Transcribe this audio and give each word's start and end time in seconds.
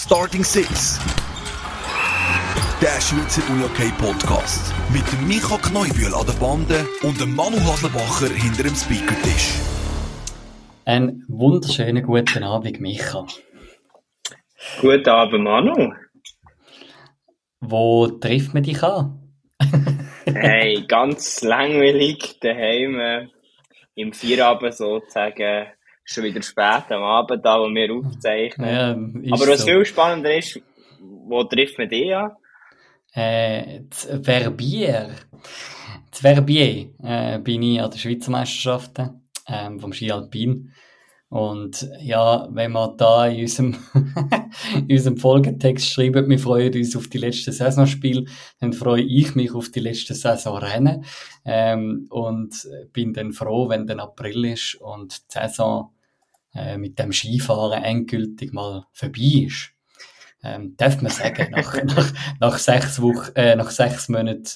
Starting 0.00 0.44
Six. 0.44 1.00
Der 2.80 3.00
Schweizer 3.00 3.42
UJK 3.50 3.98
Podcast. 3.98 4.72
Mit 4.92 5.02
dem 5.10 5.26
Micha 5.26 5.58
Kneubühl 5.58 6.14
an 6.14 6.24
der 6.24 6.34
Bande 6.34 6.86
und 7.02 7.20
dem 7.20 7.34
Manu 7.34 7.56
Haslebacher 7.56 8.32
hinter 8.32 8.62
dem 8.62 8.76
Speakertisch. 8.76 9.54
Einen 10.84 11.24
wunderschönen 11.26 12.04
guten 12.04 12.44
Abend, 12.44 12.80
Micha. 12.80 13.26
Guten 14.80 15.08
Abend, 15.08 15.42
Manu. 15.42 15.92
Wo 17.58 18.06
trifft 18.06 18.54
man 18.54 18.62
dich 18.62 18.80
an? 18.84 19.34
hey, 20.26 20.84
ganz 20.86 21.42
langweilig 21.42 22.38
daheim 22.40 23.00
äh, 23.00 23.26
im 23.96 24.12
Vierabend 24.12 24.74
sozusagen. 24.74 25.66
Schon 26.10 26.24
wieder 26.24 26.40
spät 26.40 26.90
am 26.90 27.02
Abend, 27.02 27.44
da 27.44 27.58
wo 27.60 27.68
wir 27.68 27.92
aufzeichnen. 27.92 28.66
Ja, 28.66 29.34
Aber 29.34 29.46
was 29.46 29.60
so. 29.60 29.66
viel 29.66 29.84
spannender 29.84 30.34
ist, 30.34 30.58
wo 31.00 31.44
trifft 31.44 31.76
man 31.76 31.90
dich 31.90 32.16
an? 32.16 32.30
Äh, 33.12 33.82
z 33.90 34.24
Verbier. 34.24 35.10
Z 36.10 36.22
Verbier 36.22 36.94
äh, 37.02 37.38
bin 37.40 37.62
ich 37.62 37.82
an 37.82 37.90
der 37.90 37.98
Schweizer 37.98 38.30
Meisterschaften 38.30 39.28
ähm, 39.46 39.80
vom 39.80 39.92
Ski 39.92 40.10
Alpin. 40.10 40.72
Und 41.28 41.86
ja, 42.00 42.48
wenn 42.52 42.72
wir 42.72 42.94
da 42.96 43.26
in 43.26 43.42
unserem, 43.42 43.76
in 44.76 44.90
unserem 44.90 45.18
Folgetext 45.18 45.90
schreiben, 45.90 46.30
wir 46.30 46.38
freuen 46.38 46.74
uns 46.74 46.96
auf 46.96 47.08
die 47.08 47.18
letzte 47.18 47.52
Saisonspiel, 47.52 48.24
dann 48.60 48.72
freue 48.72 49.02
ich 49.02 49.34
mich 49.34 49.52
auf 49.52 49.70
die 49.70 49.80
letzte 49.80 50.14
Saisonrennen 50.14 51.04
ähm, 51.44 52.06
und 52.08 52.66
bin 52.94 53.12
dann 53.12 53.32
froh, 53.32 53.68
wenn 53.68 53.86
dann 53.86 54.00
April 54.00 54.46
ist 54.46 54.76
und 54.76 55.18
die 55.34 55.38
Saison 55.38 55.92
äh, 56.58 56.78
mit 56.78 56.98
dem 56.98 57.12
Skifahren 57.12 57.82
endgültig 57.82 58.52
mal 58.52 58.86
vorbei 58.92 59.46
ist. 59.46 59.70
Ähm, 60.42 60.74
darf 60.76 61.00
man 61.02 61.10
sagen, 61.10 61.50
nach, 61.50 61.74
nach, 61.84 62.12
nach 62.40 62.58
sechs 62.58 63.00
Wochen, 63.00 63.32
äh, 63.34 63.56
nach 63.56 63.70
sechs 63.70 64.08
Monaten 64.08 64.48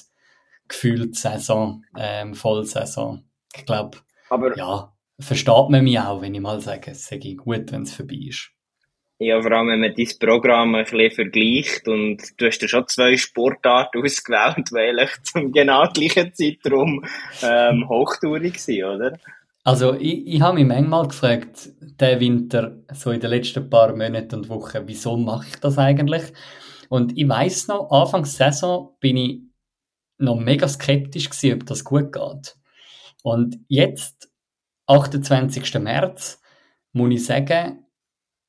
gefühlt 0.67 1.15
Saison, 1.15 1.83
ähm, 1.97 2.33
Vollsaison. 2.33 3.23
Ich 3.55 3.65
glaube, 3.65 3.99
ja, 4.55 4.93
versteht 5.19 5.69
man 5.69 5.83
mich 5.83 5.99
auch, 5.99 6.21
wenn 6.21 6.33
ich 6.33 6.41
mal 6.41 6.59
sage, 6.59 6.91
es 6.91 7.05
sei 7.05 7.17
gut, 7.17 7.71
wenn 7.71 7.83
es 7.83 7.93
vorbei 7.93 8.15
ist. 8.29 8.49
ja, 9.19 9.41
vor 9.41 9.51
allem, 9.51 9.67
wenn 9.67 9.81
man 9.81 9.93
dein 9.95 10.07
Programm 10.19 10.75
ein 10.75 10.85
bisschen 10.85 11.11
vergleicht 11.11 11.87
und 11.87 12.21
du 12.37 12.47
hast 12.47 12.61
ja 12.61 12.67
schon 12.67 12.87
zwei 12.87 13.17
Sportarten 13.17 14.01
ausgewählt, 14.03 14.69
die 14.71 14.77
eigentlich 14.77 15.23
zum 15.23 15.51
genau 15.51 15.87
gleichen 15.91 16.33
Zeitraum 16.33 17.05
ähm, 17.41 17.87
hochtourig 17.89 18.59
sind, 18.59 18.83
oder? 18.83 19.19
Also, 19.65 19.93
ich, 19.93 20.27
ich 20.27 20.41
habe 20.41 20.55
mich 20.55 20.65
manchmal 20.65 21.07
gefragt, 21.07 21.69
der 21.79 22.19
Winter, 22.19 22.77
so 22.93 23.11
in 23.11 23.21
den 23.21 23.29
letzten 23.29 23.69
paar 23.69 23.95
Monaten 23.95 24.35
und 24.35 24.49
Wochen, 24.49 24.83
wieso 24.87 25.15
mache 25.15 25.47
ich 25.47 25.55
das 25.57 25.77
eigentlich? 25.77 26.33
Und 26.89 27.17
ich 27.17 27.27
weiß 27.27 27.69
noch, 27.69 27.89
Anfangs 27.89 28.35
Saison 28.35 28.95
bin 28.99 29.17
ich 29.17 29.41
noch 30.17 30.35
mega 30.35 30.67
skeptisch 30.67 31.29
gewesen, 31.29 31.61
ob 31.61 31.65
das 31.65 31.83
gut 31.83 32.11
geht. 32.11 32.57
Und 33.23 33.59
jetzt, 33.69 34.29
28. 34.87 35.79
März, 35.79 36.41
muss 36.91 37.13
ich 37.13 37.25
sagen, 37.25 37.85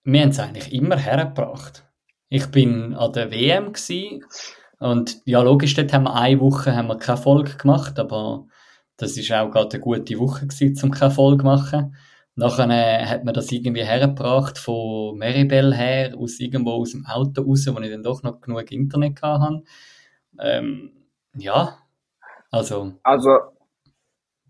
wir 0.02 0.20
haben 0.20 0.30
es 0.30 0.40
eigentlich 0.40 0.72
immer 0.72 0.96
hergebracht. 0.96 1.84
Ich 2.28 2.46
bin 2.46 2.94
an 2.94 3.12
der 3.12 3.30
WM 3.30 3.72
gewesen 3.72 4.24
und 4.80 5.22
ja, 5.24 5.40
logisch, 5.42 5.74
dort 5.74 5.92
haben 5.92 6.04
wir 6.04 6.14
eine 6.14 6.40
Woche 6.40 6.74
haben 6.74 6.88
wir 6.88 6.98
keine 6.98 7.18
Folge 7.18 7.56
gemacht, 7.56 7.98
aber 7.98 8.46
das 9.04 9.16
ist 9.16 9.30
auch 9.32 9.50
gerade 9.50 9.74
eine 9.74 9.80
gute 9.80 10.18
Woche 10.18 10.46
gewesen, 10.46 10.76
um 10.82 10.90
keine 10.90 11.10
Folge 11.10 11.44
machen. 11.44 11.96
Nachher 12.36 12.68
äh, 12.68 13.06
hat 13.06 13.24
man 13.24 13.34
das 13.34 13.52
irgendwie 13.52 13.84
hergebracht 13.84 14.58
von 14.58 15.16
Meribel 15.18 15.74
her, 15.74 16.14
aus 16.18 16.40
irgendwo 16.40 16.72
aus 16.72 16.92
dem 16.92 17.06
Auto 17.06 17.42
raus, 17.42 17.66
wo 17.68 17.80
ich 17.80 17.90
dann 17.90 18.02
doch 18.02 18.22
noch 18.22 18.40
genug 18.40 18.72
Internet 18.72 19.22
hatte. 19.22 19.62
Ähm, 20.40 20.90
ja, 21.36 21.78
also, 22.50 22.94
Also, 23.02 23.30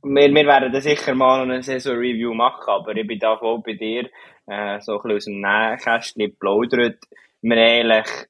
wir, 0.03 0.29
wir 0.31 0.47
werden 0.47 0.73
da 0.73 0.81
sicher 0.81 1.15
mal 1.15 1.43
eine 1.43 1.63
Saison-Review 1.63 2.33
machen, 2.33 2.69
aber 2.69 2.97
ich 2.97 3.07
bin 3.07 3.19
da 3.19 3.37
voll 3.37 3.61
bei 3.61 3.75
dir, 3.75 4.09
äh, 4.47 4.81
so 4.81 5.01
ein 5.01 5.03
bisschen 5.03 5.17
aus 5.17 5.25
dem 5.25 5.41
Nähkästchen 5.41 6.37
plaudert. 6.39 6.99
Wir 7.43 7.57
haben 7.57 7.91
eigentlich, 7.91 8.29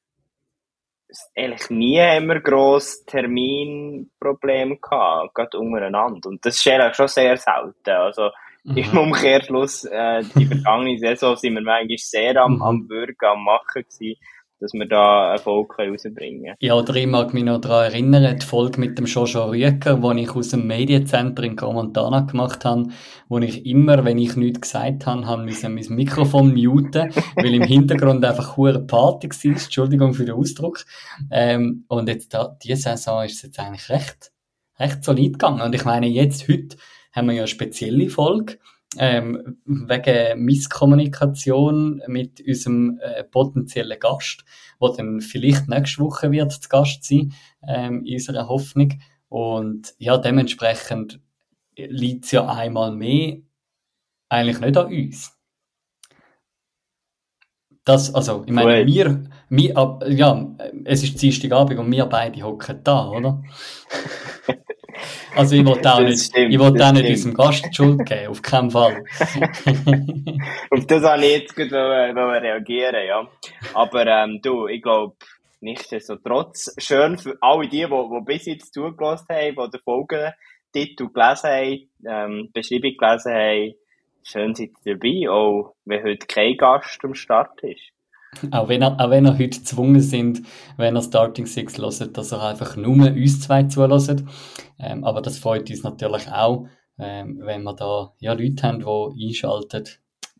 eigentlich 1.36 1.70
nie 1.70 1.98
wir 1.98 2.40
gross 2.40 3.04
Terminprobleme 3.04 4.76
gehabt, 4.78 5.34
gerade 5.34 5.58
untereinander. 5.58 6.28
Und 6.28 6.44
das 6.44 6.56
ist 6.56 6.64
eigentlich 6.64 6.94
schon 6.94 7.08
sehr 7.08 7.36
selten. 7.36 7.90
Also, 7.90 8.30
mhm. 8.64 8.76
im 8.76 8.98
Umkehrschluss, 8.98 9.84
äh, 9.84 10.22
die 10.34 10.46
vergangene 10.46 10.98
Saison 10.98 11.36
sind 11.36 11.54
wir 11.54 11.62
manchmal 11.62 11.98
sehr 11.98 12.36
am, 12.36 12.56
Mhm. 12.56 12.62
am 12.62 12.88
Würgen, 12.88 13.28
am 13.28 13.44
Machen 13.44 13.82
gewesen, 13.82 14.20
dass 14.60 14.72
wir 14.72 14.86
da 14.86 15.32
Erfolg 15.32 15.76
können 15.76 15.92
rausbringen 15.92 16.44
können. 16.44 16.56
Ja, 16.60 16.74
oder 16.74 16.94
ich 16.94 17.06
mag 17.06 17.34
mich 17.34 17.44
noch 17.44 17.60
daran 17.60 17.92
erinnern, 17.92 18.38
die 18.38 18.46
Folge 18.46 18.80
mit 18.80 18.98
dem 18.98 19.06
Jojo 19.06 19.50
Rüecker, 19.50 19.96
die 19.96 20.22
ich 20.22 20.30
aus 20.30 20.48
dem 20.48 20.66
Mediencenter 20.66 21.42
in 21.42 21.56
Gromontana 21.56 22.20
gemacht 22.20 22.64
habe, 22.64 22.88
wo 23.28 23.38
ich 23.38 23.66
immer, 23.66 24.04
wenn 24.04 24.18
ich 24.18 24.36
nichts 24.36 24.60
gesagt 24.62 25.06
habe, 25.06 25.26
habe 25.26 25.44
müssen 25.44 25.74
mein 25.74 25.86
Mikrofon 25.88 26.54
muten, 26.54 27.12
weil 27.36 27.54
im 27.54 27.62
Hintergrund 27.62 28.24
einfach 28.24 28.56
hure 28.56 28.80
Party 28.80 29.28
war, 29.28 29.52
Entschuldigung 29.52 30.14
für 30.14 30.24
den 30.24 30.34
Ausdruck. 30.34 30.84
Ähm, 31.30 31.84
und 31.88 32.08
jetzt 32.08 32.32
da, 32.32 32.56
diese 32.62 32.76
Saison 32.76 33.24
ist 33.24 33.36
es 33.36 33.42
jetzt 33.42 33.60
eigentlich 33.60 33.88
recht, 33.88 34.32
recht 34.78 35.04
solid 35.04 35.34
gegangen. 35.34 35.60
Und 35.60 35.74
ich 35.74 35.84
meine, 35.84 36.06
jetzt, 36.06 36.48
heute, 36.48 36.76
haben 37.14 37.28
wir 37.28 37.34
ja 37.34 37.42
eine 37.42 37.48
spezielle 37.48 38.08
Folge, 38.08 38.58
ähm, 38.98 39.58
wegen 39.64 40.44
Misskommunikation 40.44 42.02
mit 42.06 42.40
unserem 42.46 42.98
äh, 43.00 43.24
potenziellen 43.24 43.98
Gast, 43.98 44.44
der 44.80 44.90
dann 44.96 45.20
vielleicht 45.20 45.68
nächste 45.68 46.02
Woche 46.02 46.30
wird 46.30 46.52
zu 46.52 46.68
Gast 46.68 47.04
sein, 47.04 47.32
ähm, 47.66 48.04
in 48.04 48.14
unserer 48.14 48.48
Hoffnung. 48.48 48.92
Und 49.28 49.94
ja, 49.98 50.16
dementsprechend 50.18 51.20
liegt 51.76 52.24
es 52.26 52.30
ja 52.30 52.46
einmal 52.46 52.94
mehr 52.94 53.38
eigentlich 54.28 54.60
nicht 54.60 54.76
an 54.76 54.86
uns. 54.86 55.32
Das, 57.84 58.14
also, 58.14 58.44
ich 58.46 58.52
meine, 58.52 58.86
wir, 58.86 59.24
wir, 59.50 59.98
ja, 60.08 60.56
es 60.84 61.02
ist 61.02 61.20
Dienstagabend 61.20 61.78
und 61.78 61.92
wir 61.92 62.06
beide 62.06 62.42
hocken 62.42 62.80
da, 62.82 63.10
oder? 63.10 63.42
Also, 65.36 65.56
ich 65.56 65.64
wollte 65.66 65.92
auch 65.92 66.00
Das 66.00 66.08
nicht, 66.08 66.24
stimmt, 66.24 66.52
ich 66.52 66.58
wollte 66.58 66.86
auch 66.86 66.92
nicht 66.92 67.04
stimmt. 67.04 67.16
unserem 67.16 67.34
Gast 67.34 67.64
die 67.66 67.74
Schuld 67.74 68.06
geben, 68.06 68.28
auf 68.28 68.42
keinen 68.42 68.70
Fall. 68.70 69.04
Auf 70.70 70.86
das 70.86 71.02
habe 71.04 71.24
ich 71.24 71.32
jetzt 71.32 71.56
gut 71.56 71.72
reagieren, 71.72 73.06
ja. 73.06 73.28
Aber, 73.74 74.06
ähm, 74.06 74.40
du, 74.42 74.66
ich 74.66 74.82
glaube, 74.82 75.16
nichtsdestotrotz, 75.60 76.74
schön 76.78 77.18
für 77.18 77.36
alle 77.40 77.68
die, 77.68 77.78
die, 77.78 77.86
die 77.86 78.24
bis 78.24 78.46
jetzt 78.46 78.74
zugelassen 78.74 79.26
haben, 79.30 79.54
die 79.56 79.70
den 79.70 79.80
Folgentitel 79.84 81.08
gelesen 81.12 81.50
haben, 81.50 81.90
ähm, 82.06 82.50
Beschreibung 82.52 82.96
gelesen 82.96 83.32
haben, 83.32 83.74
schön 84.22 84.54
seid 84.54 84.70
ihr 84.84 84.94
dabei, 84.96 85.30
auch 85.30 85.74
wenn 85.84 86.04
heute 86.04 86.26
kein 86.26 86.56
Gast 86.56 86.98
am 87.04 87.14
Start 87.14 87.62
ist. 87.62 87.90
Auch 88.50 88.68
wenn, 88.68 88.82
er, 88.82 89.00
auch 89.00 89.10
wenn 89.10 89.26
er 89.26 89.34
heute 89.34 89.58
gezwungen 89.58 90.00
sind, 90.00 90.42
wenn 90.76 90.96
er 90.96 91.02
Starting 91.02 91.46
Six 91.46 91.78
hört, 91.78 92.16
dass 92.16 92.32
er 92.32 92.42
einfach 92.42 92.76
nur 92.76 93.06
uns 93.10 93.40
zwei 93.40 93.64
zulässt. 93.64 94.24
Ähm, 94.78 95.04
aber 95.04 95.22
das 95.22 95.38
freut 95.38 95.70
uns 95.70 95.82
natürlich 95.82 96.30
auch, 96.30 96.66
ähm, 96.98 97.40
wenn 97.42 97.62
wir 97.62 97.74
da 97.74 98.12
ja, 98.18 98.32
Leute 98.32 98.62
haben, 98.62 98.80
die 98.80 99.26
einschalten. 99.28 99.88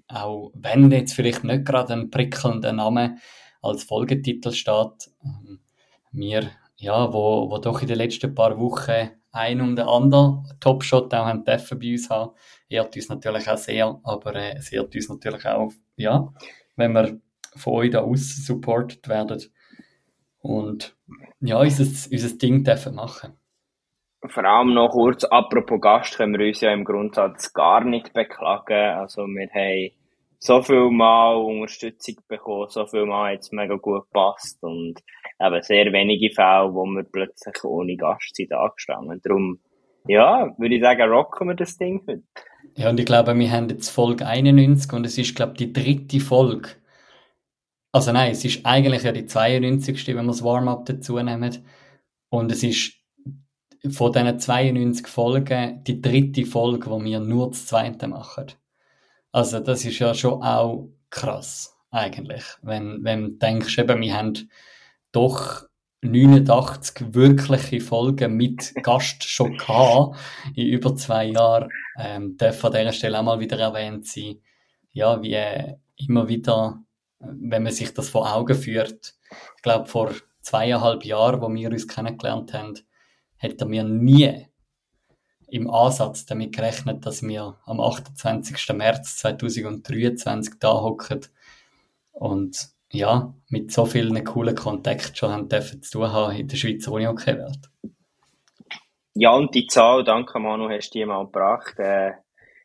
Auch 0.09 0.51
wenn 0.55 0.91
jetzt 0.91 1.15
vielleicht 1.15 1.45
nicht 1.45 1.65
gerade 1.65 1.95
ein 1.95 2.11
prickelnder 2.11 2.73
Name 2.73 3.17
als 3.63 3.85
Folgetitel 3.85 4.53
steht. 4.53 5.11
Ähm, 5.25 5.61
wir, 6.13 6.51
ja, 6.77 7.13
wo, 7.13 7.51
wo 7.51 7.59
doch 7.59 7.81
in 7.83 7.89
den 7.89 7.99
letzten 7.99 8.35
paar 8.35 8.59
Wochen 8.59 9.11
ein 9.33 9.61
und 9.61 9.77
der 9.77 9.89
andere 9.89 10.45
Topshot 10.61 11.13
auch 11.13 11.27
haben 11.27 11.45
dürfen 11.45 11.79
bei 11.79 11.93
uns 11.93 12.09
haben, 12.09 12.33
ehrt 12.69 12.95
uns 12.95 13.09
natürlich 13.09 13.49
auch 13.49 13.57
sehr, 13.57 14.01
aber 14.05 14.37
äh, 14.37 14.57
es 14.57 14.71
ehrt 14.73 14.95
uns 14.95 15.09
natürlich 15.09 15.45
auch, 15.47 15.73
ja, 15.97 16.33
wenn 16.77 16.93
wir 16.93 17.21
von 17.57 17.75
euch 17.75 17.91
da 17.91 18.01
aus 18.01 18.45
supported 18.45 19.09
werden 19.09 19.43
und 20.39 20.95
ja, 21.41 21.59
unser, 21.59 21.85
unser 21.85 22.39
Ding 22.39 22.65
dürfen 22.65 22.95
machen. 22.95 23.33
Vor 24.27 24.45
allem 24.45 24.75
noch 24.75 24.91
kurz, 24.91 25.25
apropos 25.25 25.81
Gast, 25.81 26.17
können 26.17 26.39
wir 26.39 26.47
uns 26.47 26.61
ja 26.61 26.73
im 26.73 26.85
Grundsatz 26.85 27.53
gar 27.53 27.85
nicht 27.85 28.13
beklagen. 28.15 28.97
Also, 28.97 29.23
wir 29.27 29.49
haben 29.49 29.91
so 30.39 30.61
viel 30.63 30.91
Mal 30.91 31.37
Unterstützung 31.37 32.17
bekommen, 32.29 32.69
so 32.69 32.87
viel 32.87 33.07
Mal 33.07 33.33
hat 33.33 33.41
es 33.41 33.53
mega 33.53 33.77
gut 33.77 34.05
gepasst 34.05 34.63
und 34.63 35.01
eben 35.41 35.63
sehr 35.63 35.93
wenige 35.93 36.35
Fälle, 36.35 36.75
wo 36.75 36.85
wir 36.85 37.05
plötzlich 37.05 37.65
ohne 37.65 37.97
Gast 37.97 38.37
sind 38.37 38.53
angestanden. 38.53 39.21
Darum, 39.25 39.59
ja, 40.07 40.55
würde 40.59 40.75
ich 40.75 40.83
sagen, 40.83 41.11
rocken 41.11 41.49
wir 41.49 41.55
das 41.55 41.79
Ding 41.79 42.03
heute. 42.07 42.23
Ja, 42.77 42.91
und 42.91 43.01
ich 43.01 43.07
glaube, 43.07 43.39
wir 43.39 43.51
haben 43.51 43.69
jetzt 43.71 43.89
Folge 43.89 44.27
91 44.27 44.93
und 44.93 45.07
es 45.07 45.17
ist, 45.17 45.35
glaube 45.35 45.53
ich, 45.53 45.59
die 45.59 45.73
dritte 45.73 46.21
Folge. 46.21 46.69
Also 47.95 48.11
nein, 48.11 48.33
es 48.33 48.45
ist 48.45 48.67
eigentlich 48.67 49.05
ja 49.05 49.13
die 49.13 49.25
92. 49.25 50.09
wenn 50.09 50.17
wir 50.17 50.33
das 50.33 50.43
Warm-up 50.43 50.85
dazu 50.85 51.17
nehmen. 51.23 51.65
Und 52.29 52.51
es 52.51 52.65
ist 52.65 52.95
von 53.89 54.13
diesen 54.13 54.41
92 54.41 55.07
Folgen 55.07 55.85
die 55.85 56.03
dritte 56.03 56.45
Folge, 56.45 56.91
wo 56.91 57.01
wir 57.05 57.21
nur 57.21 57.51
das 57.51 57.67
zweite 57.67 58.09
machen. 58.09 58.47
Also 59.31 59.61
das 59.61 59.85
ist 59.85 60.01
ja 60.01 60.13
schon 60.13 60.43
auch 60.43 60.89
krass. 61.09 61.79
eigentlich. 61.93 62.43
Wenn, 62.63 63.05
wenn 63.05 63.23
du 63.23 63.31
denkst, 63.31 63.79
eben, 63.79 64.01
wir 64.01 64.17
haben 64.17 64.51
doch 65.13 65.63
89 66.01 67.15
wirkliche 67.15 67.81
Folgen 67.81 68.37
mit 68.37 68.75
Gast 68.83 69.23
schon 69.23 69.57
gehabt, 69.57 70.19
in 70.57 70.67
über 70.67 70.97
zwei 70.97 71.27
Jahren, 71.27 71.71
ähm, 71.97 72.37
darf 72.39 72.65
an 72.65 72.73
dieser 72.73 72.93
Stelle 72.93 73.21
auch 73.21 73.23
mal 73.23 73.39
wieder 73.39 73.61
erwähnt 73.61 74.05
sein, 74.05 74.41
ja, 74.91 75.23
wie 75.23 75.39
immer 75.97 76.29
wieder, 76.29 76.84
wenn 77.27 77.63
man 77.63 77.73
sich 77.73 77.93
das 77.95 78.09
vor 78.09 78.33
Augen 78.33 78.55
führt, 78.55 79.15
ich 79.57 79.63
glaube, 79.63 79.87
vor 79.87 80.13
zweieinhalb 80.41 81.05
Jahren, 81.05 81.41
wo 81.41 81.53
wir 81.53 81.71
uns 81.71 81.89
kennengelernt 81.89 82.53
haben, 82.53 82.75
hätten 83.37 83.71
wir 83.71 83.85
nie 83.85 84.47
im 85.49 85.71
Ansatz 85.71 86.27
damit 86.27 86.55
gerechnet, 86.55 87.07
dass 87.07 87.23
wir 87.23 87.59
am 87.65 87.81
28. 87.81 88.75
März 88.75 89.17
2023 89.19 90.55
da 90.59 90.73
hocken 90.73 91.21
und 92.13 92.69
ja, 92.91 93.35
mit 93.49 93.73
so 93.73 93.87
vielen 93.87 94.23
coolen 94.25 94.55
Kontakten 94.55 95.17
schon 95.17 95.31
haben 95.31 95.49
dürfen 95.49 95.83
zu 95.83 95.99
tun 95.99 96.13
haben 96.13 96.37
in 96.37 96.49
der 96.49 96.57
Schweizer 96.57 96.93
Unihockey-Welt. 96.93 97.71
Ja, 99.15 99.33
und 99.33 99.55
die 99.55 99.67
Zahl, 99.67 100.05
danke 100.05 100.39
Manu, 100.39 100.69
hast 100.69 100.91
du 100.91 100.99
die 100.99 101.05
mal 101.05 101.25
gebracht. 101.25 101.79
Äh, 101.79 102.13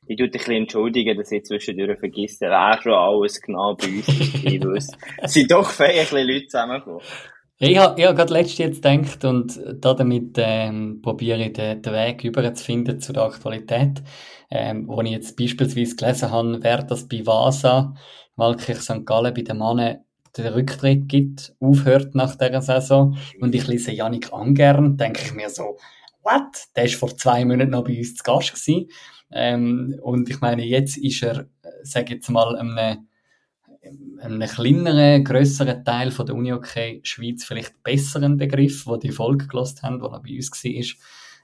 ich 0.09 0.17
tue 0.17 0.27
dich 0.27 0.41
ein 0.41 0.45
bisschen 0.45 0.55
entschuldigen, 0.55 1.17
dass 1.17 1.31
ich 1.31 1.45
zwischendurch 1.45 1.99
vergesse, 1.99 2.47
wer 2.47 2.79
schon 2.81 2.93
alles 2.93 3.39
genau 3.39 3.75
bei 3.75 3.87
uns 3.87 4.07
ist. 4.07 4.97
Es 5.21 5.33
sind 5.33 5.51
doch 5.51 5.69
viele 5.69 6.23
Leute 6.23 6.47
zusammengekommen. 6.47 7.01
Ich 7.59 7.77
habe, 7.77 8.03
habe 8.03 8.15
gerade 8.15 8.33
letztes 8.33 8.57
jetzt 8.57 8.81
gedacht 8.81 9.23
und 9.23 9.59
damit 9.81 10.35
ähm, 10.37 11.01
probiere 11.03 11.45
ich 11.45 11.53
den, 11.53 11.81
den 11.83 11.93
Weg 11.93 12.23
über 12.23 12.53
zu 12.55 13.13
der 13.13 13.23
Aktualität. 13.23 14.01
Ähm, 14.49 14.87
wo 14.87 14.99
ich 15.01 15.11
jetzt 15.11 15.37
beispielsweise 15.37 15.95
gelesen 15.95 16.31
habe, 16.31 16.57
wer 16.63 16.81
das 16.81 17.07
bei 17.07 17.23
Vasa, 17.23 17.93
Walkirch 18.35 18.79
St. 18.79 19.05
Gallen 19.05 19.33
bei 19.35 19.43
den 19.43 19.59
Mannen 19.59 19.99
den 20.35 20.47
Rücktritt 20.47 21.07
gibt, 21.07 21.53
aufhört 21.59 22.15
nach 22.15 22.35
dieser 22.35 22.63
Saison. 22.63 23.15
Und 23.41 23.53
ich 23.53 23.67
lese 23.67 23.91
Janik 23.91 24.33
Angern, 24.33 24.97
denke 24.97 25.21
ich 25.23 25.33
mir 25.33 25.51
so, 25.51 25.77
what? 26.23 26.65
Der 26.75 26.85
ist 26.85 26.95
vor 26.95 27.15
zwei 27.15 27.45
Monaten 27.45 27.71
noch 27.71 27.83
bei 27.83 27.97
uns 27.97 28.15
zu 28.15 28.23
Gast 28.23 28.53
gewesen. 28.53 28.89
Ähm, 29.31 29.99
und 30.01 30.29
ich 30.29 30.41
meine, 30.41 30.65
jetzt 30.65 30.97
ist 30.97 31.23
er, 31.23 31.47
sage 31.83 32.15
jetzt 32.15 32.29
mal, 32.29 32.55
einem, 32.55 33.07
einem 34.19 34.47
kleineren, 34.47 35.23
grösseren 35.23 35.83
Teil 35.83 36.11
von 36.11 36.25
der 36.25 36.35
Uni-Hockey 36.35 37.01
Schweiz 37.03 37.45
vielleicht 37.45 37.81
besseren 37.83 38.37
Begriff, 38.37 38.85
wo 38.87 38.97
die 38.97 39.11
Folge 39.11 39.47
gelost 39.47 39.83
haben, 39.83 40.01
wo 40.01 40.07
er 40.07 40.21
bei 40.21 40.35
uns 40.35 40.51
war. 40.51 40.99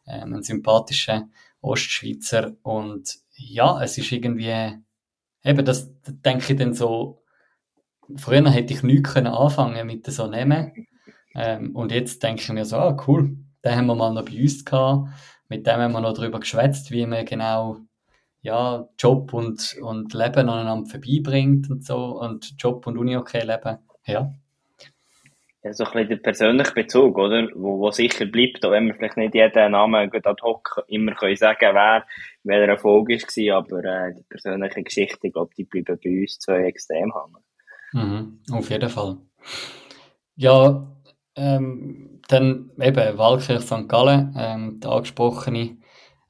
Ähm, 0.08 0.34
ein 0.34 0.44
sympathischer 0.44 1.28
Ostschweizer. 1.62 2.56
Und 2.64 3.16
ja, 3.36 3.82
es 3.82 3.98
ist 3.98 4.12
irgendwie, 4.12 4.80
eben, 5.44 5.66
das 5.66 5.92
denke 6.04 6.54
ich 6.54 6.60
dann 6.60 6.74
so, 6.74 7.24
früher 8.16 8.50
hätte 8.50 8.74
ich 8.74 8.84
nichts 8.84 9.14
können 9.14 9.28
anfangen 9.28 9.88
mit 9.88 10.06
so 10.06 10.28
Namen. 10.28 10.88
Ähm, 11.36 11.76
und 11.76 11.92
jetzt 11.92 12.24
denke 12.24 12.42
ich 12.42 12.50
mir 12.50 12.66
so, 12.66 12.78
ah, 12.78 12.98
cool, 13.08 13.38
den 13.64 13.76
haben 13.76 13.88
wir 13.88 13.96
mal 13.96 14.14
noch 14.14 14.26
bei 14.26 14.42
uns 14.42 14.64
gehabt. 14.64 15.10
Mit 15.50 15.68
dem 15.68 15.78
haben 15.78 15.94
wir 15.94 16.02
noch 16.02 16.14
darüber 16.14 16.40
geschwätzt, 16.40 16.92
wie 16.92 17.06
man 17.06 17.26
genau 17.26 17.78
ja, 18.42 18.88
Job 19.00 19.34
und, 19.34 19.76
und 19.82 20.14
Leben 20.14 20.50
aneinander 20.50 20.90
vorbeibringt 20.90 21.70
und 21.70 21.84
so. 21.84 22.20
Und 22.20 22.54
Job 22.60 22.86
und 22.86 22.98
Uni 22.98 23.18
okay 23.18 23.42
leben. 23.42 23.80
Ja. 24.06 24.32
Ja, 25.64 25.74
so 25.74 25.84
ein 25.84 25.92
bisschen 25.94 26.10
der 26.10 26.18
persönliche 26.18 26.74
Bezug, 26.74 27.18
oder? 27.18 27.48
Wo, 27.56 27.80
wo 27.80 27.90
sicher 27.90 28.28
bleibt, 28.28 28.64
auch 28.64 28.70
wenn 28.70 28.86
wir 28.86 28.94
vielleicht 28.94 29.18
nicht 29.18 29.34
jeden 29.34 29.72
Namen 29.72 30.12
ad 30.14 30.42
hoc 30.44 30.84
immer 30.88 31.16
können 31.16 31.36
sagen 31.36 31.74
wer, 31.74 32.06
welcher 32.44 32.72
Erfolg 32.74 33.10
war, 33.10 33.58
aber 33.58 33.84
äh, 33.84 34.14
die 34.14 34.24
persönliche 34.30 34.84
Geschichte, 34.84 35.26
ich 35.26 35.34
glaube, 35.34 35.56
die 35.58 35.64
bleiben 35.64 36.00
bei 36.04 36.22
uns 36.22 36.38
zwei 36.38 36.66
extrem 36.66 37.12
hängen. 37.12 37.44
Mhm, 37.94 38.40
auf 38.52 38.70
jeden 38.70 38.90
Fall. 38.90 39.18
Ja, 40.36 40.86
ähm, 41.36 42.15
dann 42.28 42.72
eben 42.80 43.18
Walkirch 43.18 43.62
St. 43.62 43.88
Gallen, 43.88 44.36
ähm, 44.38 44.80
der 44.80 44.92
angesprochene 44.92 45.78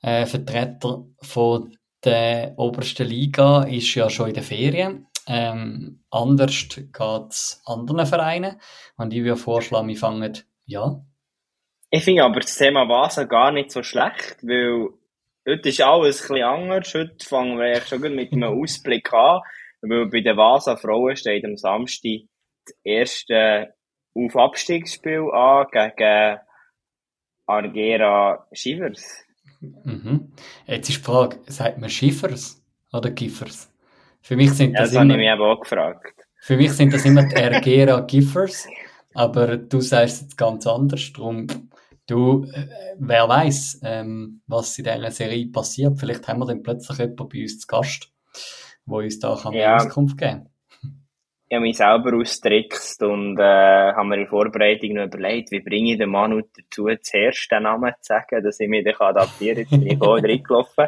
äh, 0.01 0.25
Vertreter 0.25 1.06
von 1.21 1.75
der 2.03 2.53
obersten 2.57 3.07
Liga 3.07 3.63
ist 3.63 3.94
ja 3.95 4.09
schon 4.09 4.30
in 4.30 4.36
den 4.36 4.44
Ferien. 4.44 5.07
Ähm, 5.27 6.03
anders 6.12 6.68
geht 6.69 6.95
es 7.30 7.62
anderen 7.65 8.06
Vereinen. 8.06 8.59
Und 8.97 9.13
ich 9.13 9.24
würde 9.24 9.38
vorschlagen, 9.38 9.88
wir 9.88 9.97
fangen, 9.97 10.38
ja. 10.65 11.01
Ich 11.89 12.03
finde 12.03 12.24
aber 12.24 12.42
das 12.42 12.57
Thema 12.57 12.88
Vasa 12.88 13.24
gar 13.24 13.51
nicht 13.51 13.71
so 13.71 13.81
schlecht, 13.81 14.38
weil 14.44 14.89
heute 15.47 15.69
ist 15.69 15.81
alles 15.81 16.21
ein 16.21 16.27
bisschen 16.27 16.44
anders. 16.44 16.94
Heute 16.94 17.25
fangen 17.25 17.57
wir 17.57 17.81
schon 17.81 18.01
mit 18.01 18.33
einem 18.33 18.62
Ausblick 18.62 19.12
an. 19.13 19.42
Weil 19.81 20.07
bei 20.07 20.21
den 20.21 20.38
Vasa 20.38 20.75
Frauen 20.77 21.15
steht 21.15 21.45
am 21.45 21.57
Samstag 21.57 22.21
das 22.65 22.75
erste 22.83 23.75
Auf-Abstiegsspiel 24.15 25.29
an 25.31 25.67
gegen 25.71 26.39
Argera 27.45 28.47
Shivers. 28.51 29.23
Mhm. 29.59 30.31
Jetzt 30.65 30.89
ist 30.89 31.00
die 31.00 31.03
Frage, 31.03 31.38
sagt 31.47 31.79
man 31.79 31.89
Schiffers 31.89 32.63
oder 32.91 33.12
Giffers? 33.12 33.71
Für 34.21 34.35
mich 34.35 34.51
sind 34.53 34.73
das, 34.73 34.94
ja, 34.94 35.01
das 35.01 35.03
immer, 35.03 35.13
habe 35.13 35.23
ich 35.23 35.29
mich 35.29 35.39
auch 35.39 35.59
gefragt. 35.59 36.27
Für 36.39 36.57
mich 36.57 36.71
sind 36.73 36.94
das 36.94 37.06
immer 37.06 37.23
die 37.27 37.35
Argera 37.35 38.00
Giffers, 38.01 38.67
aber 39.13 39.57
du 39.57 39.81
sagst 39.81 40.21
jetzt 40.23 40.38
ganz 40.38 40.65
anders. 40.65 41.11
Darum, 41.13 41.47
du, 42.07 42.45
äh, 42.51 42.68
wer 42.97 43.29
weiß, 43.29 43.81
ähm, 43.83 44.41
was 44.47 44.77
in 44.77 44.85
dieser 44.85 45.11
Serie 45.11 45.47
passiert. 45.47 46.00
Vielleicht 46.00 46.27
haben 46.27 46.39
wir 46.39 46.47
dann 46.47 46.63
plötzlich 46.63 46.97
jemanden 46.97 47.29
bei 47.29 47.41
uns 47.41 47.59
zu 47.59 47.68
Gast 47.68 48.11
wo 48.85 49.00
uns 49.00 49.19
da 49.19 49.35
kann 49.35 49.53
ja. 49.53 49.75
Auskunft 49.75 50.18
geben 50.18 50.31
kann. 50.31 50.50
Ich 51.47 51.56
habe 51.56 51.62
mich 51.62 51.77
selber 51.77 52.18
austrickst 52.18 53.03
und 53.03 53.39
äh, 53.39 53.44
habe 53.94 54.07
mir 54.07 54.21
in 54.21 54.27
Vorbereitung 54.27 54.94
noch 54.94 55.06
überlegt, 55.06 55.51
wie 55.51 55.59
bringe 55.59 55.92
ich 55.92 56.00
den 56.00 56.09
Manu 56.09 56.42
dazu, 56.42 56.88
zuerst 57.01 57.51
den 57.51 57.63
Namen 57.63 57.94
zu 58.01 58.07
sagen, 58.07 58.44
dass 58.44 58.59
ich 58.59 58.68
mich 58.68 58.83
dann 58.83 58.95
adaptieren 58.95 59.68
kann. 59.69 59.81
Jetzt 59.83 60.00
bin 60.00 60.01
ich 60.01 60.01
reingelaufen. 60.24 60.88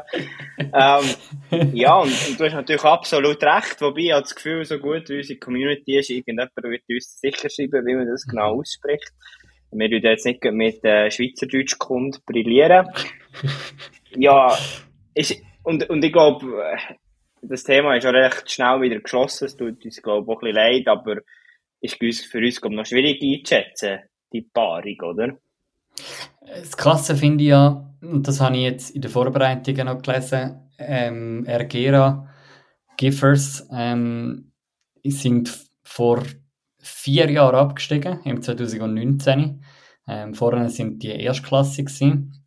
ähm, 0.57 1.73
ja, 1.73 1.95
und, 1.97 2.09
und, 2.09 2.39
du 2.39 2.45
hast 2.45 2.53
natürlich 2.53 2.83
absolut 2.83 3.43
recht, 3.43 3.79
wobei 3.81 4.01
ich 4.01 4.11
habe 4.11 4.23
das 4.23 4.33
Gefühl, 4.33 4.65
so 4.65 4.79
gut 4.79 5.07
wie 5.09 5.17
unsere 5.17 5.39
Community 5.39 5.99
ist, 5.99 6.09
irgendjemand 6.09 6.51
wird 6.55 6.83
uns 6.89 7.19
sicher 7.19 7.49
schreiben, 7.51 7.85
wie 7.85 7.95
man 7.95 8.07
das 8.07 8.25
genau 8.25 8.55
mhm. 8.55 8.61
ausspricht. 8.61 9.11
Wir 9.71 9.91
würden 9.91 10.09
jetzt 10.09 10.25
nicht 10.25 10.43
mit 10.43 10.83
äh, 10.83 11.11
Schweizerdeutsch 11.11 11.77
Kund 11.77 12.25
brillieren. 12.25 12.87
ja, 14.15 14.57
ist, 15.13 15.35
und, 15.63 15.87
und 15.89 16.03
ich 16.03 16.13
glaube, 16.13 16.77
das 17.41 17.63
Thema 17.63 17.95
ist 17.95 18.05
auch 18.05 18.13
recht 18.13 18.49
schnell 18.51 18.81
wieder 18.81 18.99
geschlossen. 18.99 19.45
Es 19.45 19.55
tut 19.55 19.83
uns, 19.83 20.01
glaube 20.01 20.23
ich, 20.23 20.37
auch 20.37 20.41
ein 20.41 20.51
bisschen 20.51 20.55
leid, 20.55 20.87
aber 20.87 21.17
ist 21.79 22.25
für 22.25 22.39
uns, 22.39 22.61
glaube 22.61 22.75
noch 22.75 22.85
schwierig 22.85 23.21
einzuschätzen, 23.21 23.99
die 24.33 24.41
Paarung, 24.41 24.97
oder? 25.03 25.37
Das 26.41 26.75
Krasse 26.75 27.15
finde 27.15 27.43
ich 27.43 27.49
ja, 27.49 27.93
und 28.01 28.27
das 28.27 28.39
habe 28.39 28.55
ich 28.55 28.63
jetzt 28.63 28.95
in 28.95 29.01
der 29.01 29.11
Vorbereitung 29.11 29.75
noch 29.85 30.01
gelesen, 30.01 30.69
ähm, 30.77 31.45
Ergera 31.45 32.27
Giffers 32.97 33.67
ähm, 33.71 34.51
sind 35.03 35.67
vor 35.83 36.23
vier 36.79 37.29
Jahren 37.29 37.55
abgestiegen, 37.55 38.19
im 38.23 38.41
2019. 38.41 39.63
Ähm, 40.07 40.33
vorher 40.33 40.69
sind 40.69 41.03
die 41.03 41.09
Erstklasse 41.09 41.83
gewesen. 41.83 42.45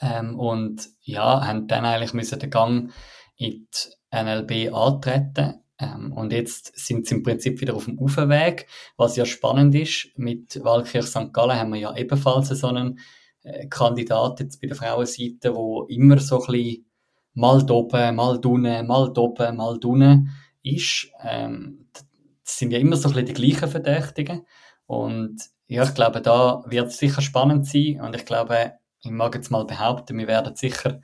Ähm, 0.00 0.38
und 0.38 0.88
ja, 1.02 1.46
haben 1.46 1.68
dann 1.68 1.84
eigentlich 1.84 2.12
müssen 2.14 2.40
den 2.40 2.50
Gang 2.50 2.92
in 3.36 3.68
die 3.72 4.01
NLB 4.12 4.72
antreten. 4.72 5.62
Ähm, 5.78 6.12
und 6.12 6.32
jetzt 6.32 6.78
sind 6.78 7.06
sie 7.06 7.16
im 7.16 7.22
Prinzip 7.22 7.60
wieder 7.60 7.74
auf 7.74 7.86
dem 7.86 7.98
Aufweg, 7.98 8.66
was 8.96 9.16
ja 9.16 9.24
spannend 9.24 9.74
ist. 9.74 10.10
Mit 10.16 10.62
Walkirch 10.62 11.06
St. 11.06 11.32
Gallen 11.32 11.58
haben 11.58 11.72
wir 11.72 11.80
ja 11.80 11.96
ebenfalls 11.96 12.48
so 12.48 12.66
einen 12.68 13.00
äh, 13.42 13.66
Kandidat 13.68 14.40
jetzt 14.40 14.60
bei 14.60 14.68
der 14.68 14.76
Frauenseite, 14.76 15.54
wo 15.54 15.84
immer 15.84 16.18
so 16.18 16.40
ein 16.40 16.52
bisschen 16.52 16.86
mal 17.34 17.64
doben, 17.64 18.14
mal 18.14 18.38
dunne, 18.38 18.82
mal 18.82 19.12
doben, 19.12 19.56
mal 19.56 19.78
dunne 19.78 20.28
ist. 20.62 21.10
Ähm, 21.22 21.88
das 21.92 22.58
sind 22.58 22.70
ja 22.70 22.78
immer 22.78 22.96
so 22.96 23.08
ein 23.08 23.14
bisschen 23.14 23.34
die 23.34 23.52
gleichen 23.52 23.70
Verdächtigen. 23.70 24.46
Und 24.86 25.42
ja, 25.66 25.84
ich 25.84 25.94
glaube, 25.94 26.20
da 26.20 26.62
wird 26.66 26.88
es 26.88 26.98
sicher 26.98 27.22
spannend 27.22 27.66
sein. 27.66 28.00
Und 28.00 28.14
ich 28.14 28.26
glaube, 28.26 28.74
ich 29.00 29.10
mag 29.10 29.34
jetzt 29.34 29.50
mal 29.50 29.64
behaupten, 29.64 30.18
wir 30.18 30.28
werden 30.28 30.54
sicher 30.54 31.00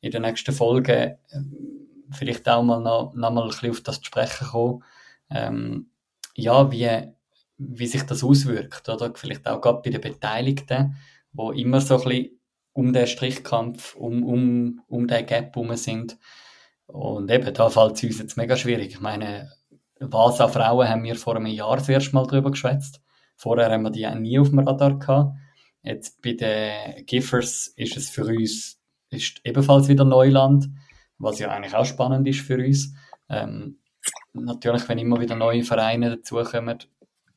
in 0.00 0.10
der 0.10 0.20
nächsten 0.20 0.52
Folge 0.52 1.18
ähm, 1.32 1.85
vielleicht 2.10 2.48
auch 2.48 2.62
mal 2.62 2.80
noch, 2.80 3.14
noch 3.14 3.30
mal 3.30 3.42
ein 3.42 3.48
bisschen 3.48 3.70
auf 3.70 3.80
das 3.80 4.00
zu 4.00 4.06
sprechen 4.06 4.48
kommen. 4.48 4.84
Ähm, 5.30 5.90
ja, 6.34 6.70
wie, 6.70 7.12
wie 7.58 7.86
sich 7.86 8.02
das 8.02 8.22
auswirkt, 8.22 8.88
oder? 8.88 9.12
Vielleicht 9.14 9.46
auch 9.46 9.60
gerade 9.60 9.80
bei 9.82 9.90
den 9.90 10.00
Beteiligten, 10.00 10.96
wo 11.32 11.52
immer 11.52 11.80
so 11.80 11.96
ein 11.98 12.08
bisschen 12.08 12.40
um 12.72 12.92
den 12.92 13.06
Strichkampf, 13.06 13.94
um, 13.96 14.22
um, 14.22 14.82
um 14.86 15.06
den 15.08 15.26
Gap 15.26 15.56
herum 15.56 15.74
sind. 15.76 16.18
Und 16.86 17.30
eben, 17.30 17.52
da 17.52 17.70
fällt 17.70 17.96
es 17.96 18.04
uns 18.04 18.18
jetzt 18.18 18.36
mega 18.36 18.56
schwierig. 18.56 18.90
Ich 18.90 19.00
meine, 19.00 19.50
was 19.98 20.40
an 20.40 20.50
Frauen 20.50 20.88
haben 20.88 21.02
wir 21.02 21.16
vor 21.16 21.36
einem 21.36 21.46
Jahr 21.46 21.76
das 21.76 21.88
erste 21.88 22.14
Mal 22.14 22.26
drüber 22.26 22.50
geschwätzt. 22.50 23.00
Vorher 23.34 23.70
haben 23.70 23.82
wir 23.82 23.90
die 23.90 24.06
auch 24.06 24.14
nie 24.14 24.38
auf 24.38 24.50
dem 24.50 24.58
Radar 24.60 24.98
gehabt. 24.98 25.36
Jetzt 25.82 26.20
bei 26.20 26.34
den 26.34 27.06
Giffers 27.06 27.68
ist 27.76 27.96
es 27.96 28.10
für 28.10 28.26
uns 28.26 28.78
ist 29.10 29.40
ebenfalls 29.44 29.88
wieder 29.88 30.04
Neuland, 30.04 30.68
was 31.18 31.38
ja 31.38 31.50
eigentlich 31.50 31.74
auch 31.74 31.84
spannend 31.84 32.26
ist 32.28 32.40
für 32.40 32.58
uns. 32.58 32.94
Ähm, 33.28 33.78
natürlich, 34.32 34.88
wenn 34.88 34.98
immer 34.98 35.20
wieder 35.20 35.34
neue 35.34 35.64
Vereine 35.64 36.16
dazukommen, 36.16 36.78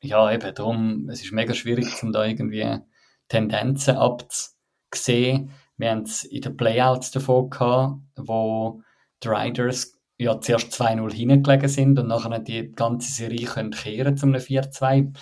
ja, 0.01 0.31
eben 0.31 0.53
darum, 0.53 1.09
es 1.09 1.23
ist 1.23 1.31
mega 1.31 1.53
schwierig, 1.53 2.01
um 2.03 2.11
da 2.11 2.25
irgendwie 2.25 2.79
Tendenzen 3.27 3.97
abzusehen. 3.97 5.51
Wir 5.77 5.91
haben 5.91 6.03
es 6.03 6.23
in 6.23 6.41
den 6.41 6.57
Playouts 6.57 7.11
davon 7.11 7.49
gehabt, 7.49 7.99
wo 8.15 8.81
die 9.23 9.27
Riders 9.27 9.99
ja 10.17 10.39
zuerst 10.39 10.73
2-0 10.73 11.13
hingelegen 11.13 11.69
sind 11.69 11.99
und 11.99 12.07
nachher 12.07 12.39
die 12.39 12.71
ganze 12.71 13.11
Serie 13.11 13.45
können 13.45 13.71
kehren 13.71 14.17
zum 14.17 14.33
4-2. 14.33 15.13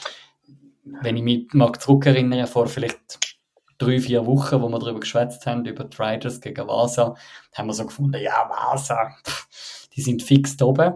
Wenn 1.01 1.17
ich 1.17 1.23
mich 1.23 1.47
mag 1.53 1.81
zurückerinnere, 1.81 2.47
vor 2.47 2.67
vielleicht 2.67 3.36
drei, 3.77 3.99
vier 3.99 4.25
Wochen, 4.25 4.61
wo 4.61 4.69
wir 4.69 4.79
darüber 4.79 4.99
geschwätzt 4.99 5.45
haben, 5.45 5.65
über 5.65 5.83
die 5.83 5.97
Riders 6.01 6.41
gegen 6.41 6.67
Vasa, 6.67 7.15
haben 7.53 7.67
wir 7.67 7.73
so 7.73 7.85
gefunden, 7.85 8.21
ja, 8.21 8.49
Vasa, 8.49 9.15
die 9.95 10.01
sind 10.01 10.23
fix 10.23 10.61
oben. 10.61 10.95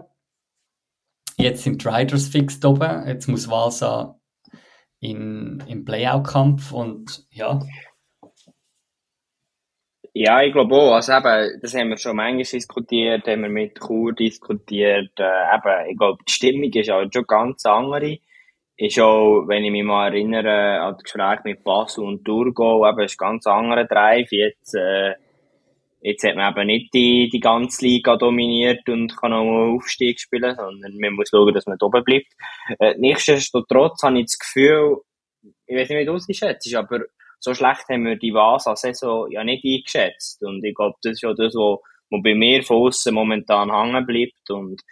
Jetzt 1.36 1.62
sind 1.62 1.82
die 1.82 1.88
Riders 1.88 2.28
fix 2.28 2.64
oben. 2.64 3.06
Jetzt 3.06 3.26
muss 3.26 3.48
Vasa 3.48 4.18
in, 5.00 5.62
im 5.66 5.84
Playout-Kampf 5.84 6.72
und 6.72 7.26
ja. 7.30 7.60
Ja, 10.14 10.42
ich 10.42 10.52
glaube 10.52 10.74
auch. 10.74 10.94
Also 10.94 11.12
eben, 11.12 11.60
das 11.60 11.74
haben 11.74 11.88
wir 11.88 11.96
schon 11.96 12.16
manchmal 12.16 12.44
diskutiert, 12.44 13.26
haben 13.26 13.42
wir 13.42 13.48
mit 13.48 13.78
Chur 13.80 14.12
diskutiert. 14.12 15.18
Äh, 15.18 15.56
eben, 15.56 15.90
ich 15.90 15.96
glaube, 15.96 16.22
die 16.28 16.32
Stimmung 16.32 16.70
ist 16.72 16.90
halt 16.90 17.14
schon 17.14 17.24
ganz 17.26 17.64
andere 17.64 18.18
ist 18.82 18.98
auch, 18.98 19.44
wenn 19.46 19.64
ich 19.64 19.70
mich 19.70 19.84
mal 19.84 20.08
erinnere 20.08 20.80
an 20.80 20.94
das 20.94 21.04
Gespräch 21.04 21.44
mit 21.44 21.62
Basel 21.62 22.04
und 22.04 22.24
Thurgau, 22.24 22.88
eben, 22.88 23.00
ist 23.00 23.16
ganz 23.16 23.46
anderer 23.46 23.84
Drive. 23.84 24.32
Jetzt, 24.32 24.74
äh, 24.74 25.14
jetzt 26.00 26.24
hat 26.24 26.34
man 26.34 26.52
eben 26.52 26.66
nicht 26.66 26.92
die, 26.92 27.28
die 27.32 27.38
ganze 27.38 27.84
Liga 27.84 28.16
dominiert 28.16 28.88
und 28.88 29.16
kann 29.16 29.32
auch 29.32 29.44
mal 29.44 29.76
Aufstieg 29.76 30.18
spielen, 30.18 30.56
sondern 30.56 30.98
man 30.98 31.12
muss 31.12 31.28
schauen, 31.28 31.54
dass 31.54 31.66
man 31.66 31.78
da 31.78 31.86
oben 31.86 32.02
bleibt. 32.02 32.26
Äh, 32.80 32.94
nichtsdestotrotz 32.98 34.02
habe 34.02 34.18
ich 34.18 34.24
das 34.24 34.38
Gefühl, 34.40 34.96
ich 35.66 35.76
weiß 35.76 35.88
nicht, 35.88 35.98
wie 35.98 36.04
du 36.04 36.14
es 36.14 36.26
schätzt, 36.36 36.74
aber 36.74 37.02
so 37.38 37.54
schlecht 37.54 37.88
haben 37.88 38.04
wir 38.04 38.16
die 38.16 38.34
Vasa-Saison 38.34 39.30
ja 39.30 39.44
nicht 39.44 39.64
eingeschätzt. 39.64 40.42
Und 40.42 40.64
ich 40.64 40.74
glaube, 40.74 40.96
das 41.02 41.12
ist 41.12 41.22
ja 41.22 41.32
das, 41.34 41.54
was 41.54 41.78
bei 42.10 42.34
mir 42.34 42.64
von 42.64 42.88
außen 42.88 43.14
momentan 43.14 43.72
hängen 43.72 44.06
bleibt. 44.06 44.50
Und, 44.50 44.82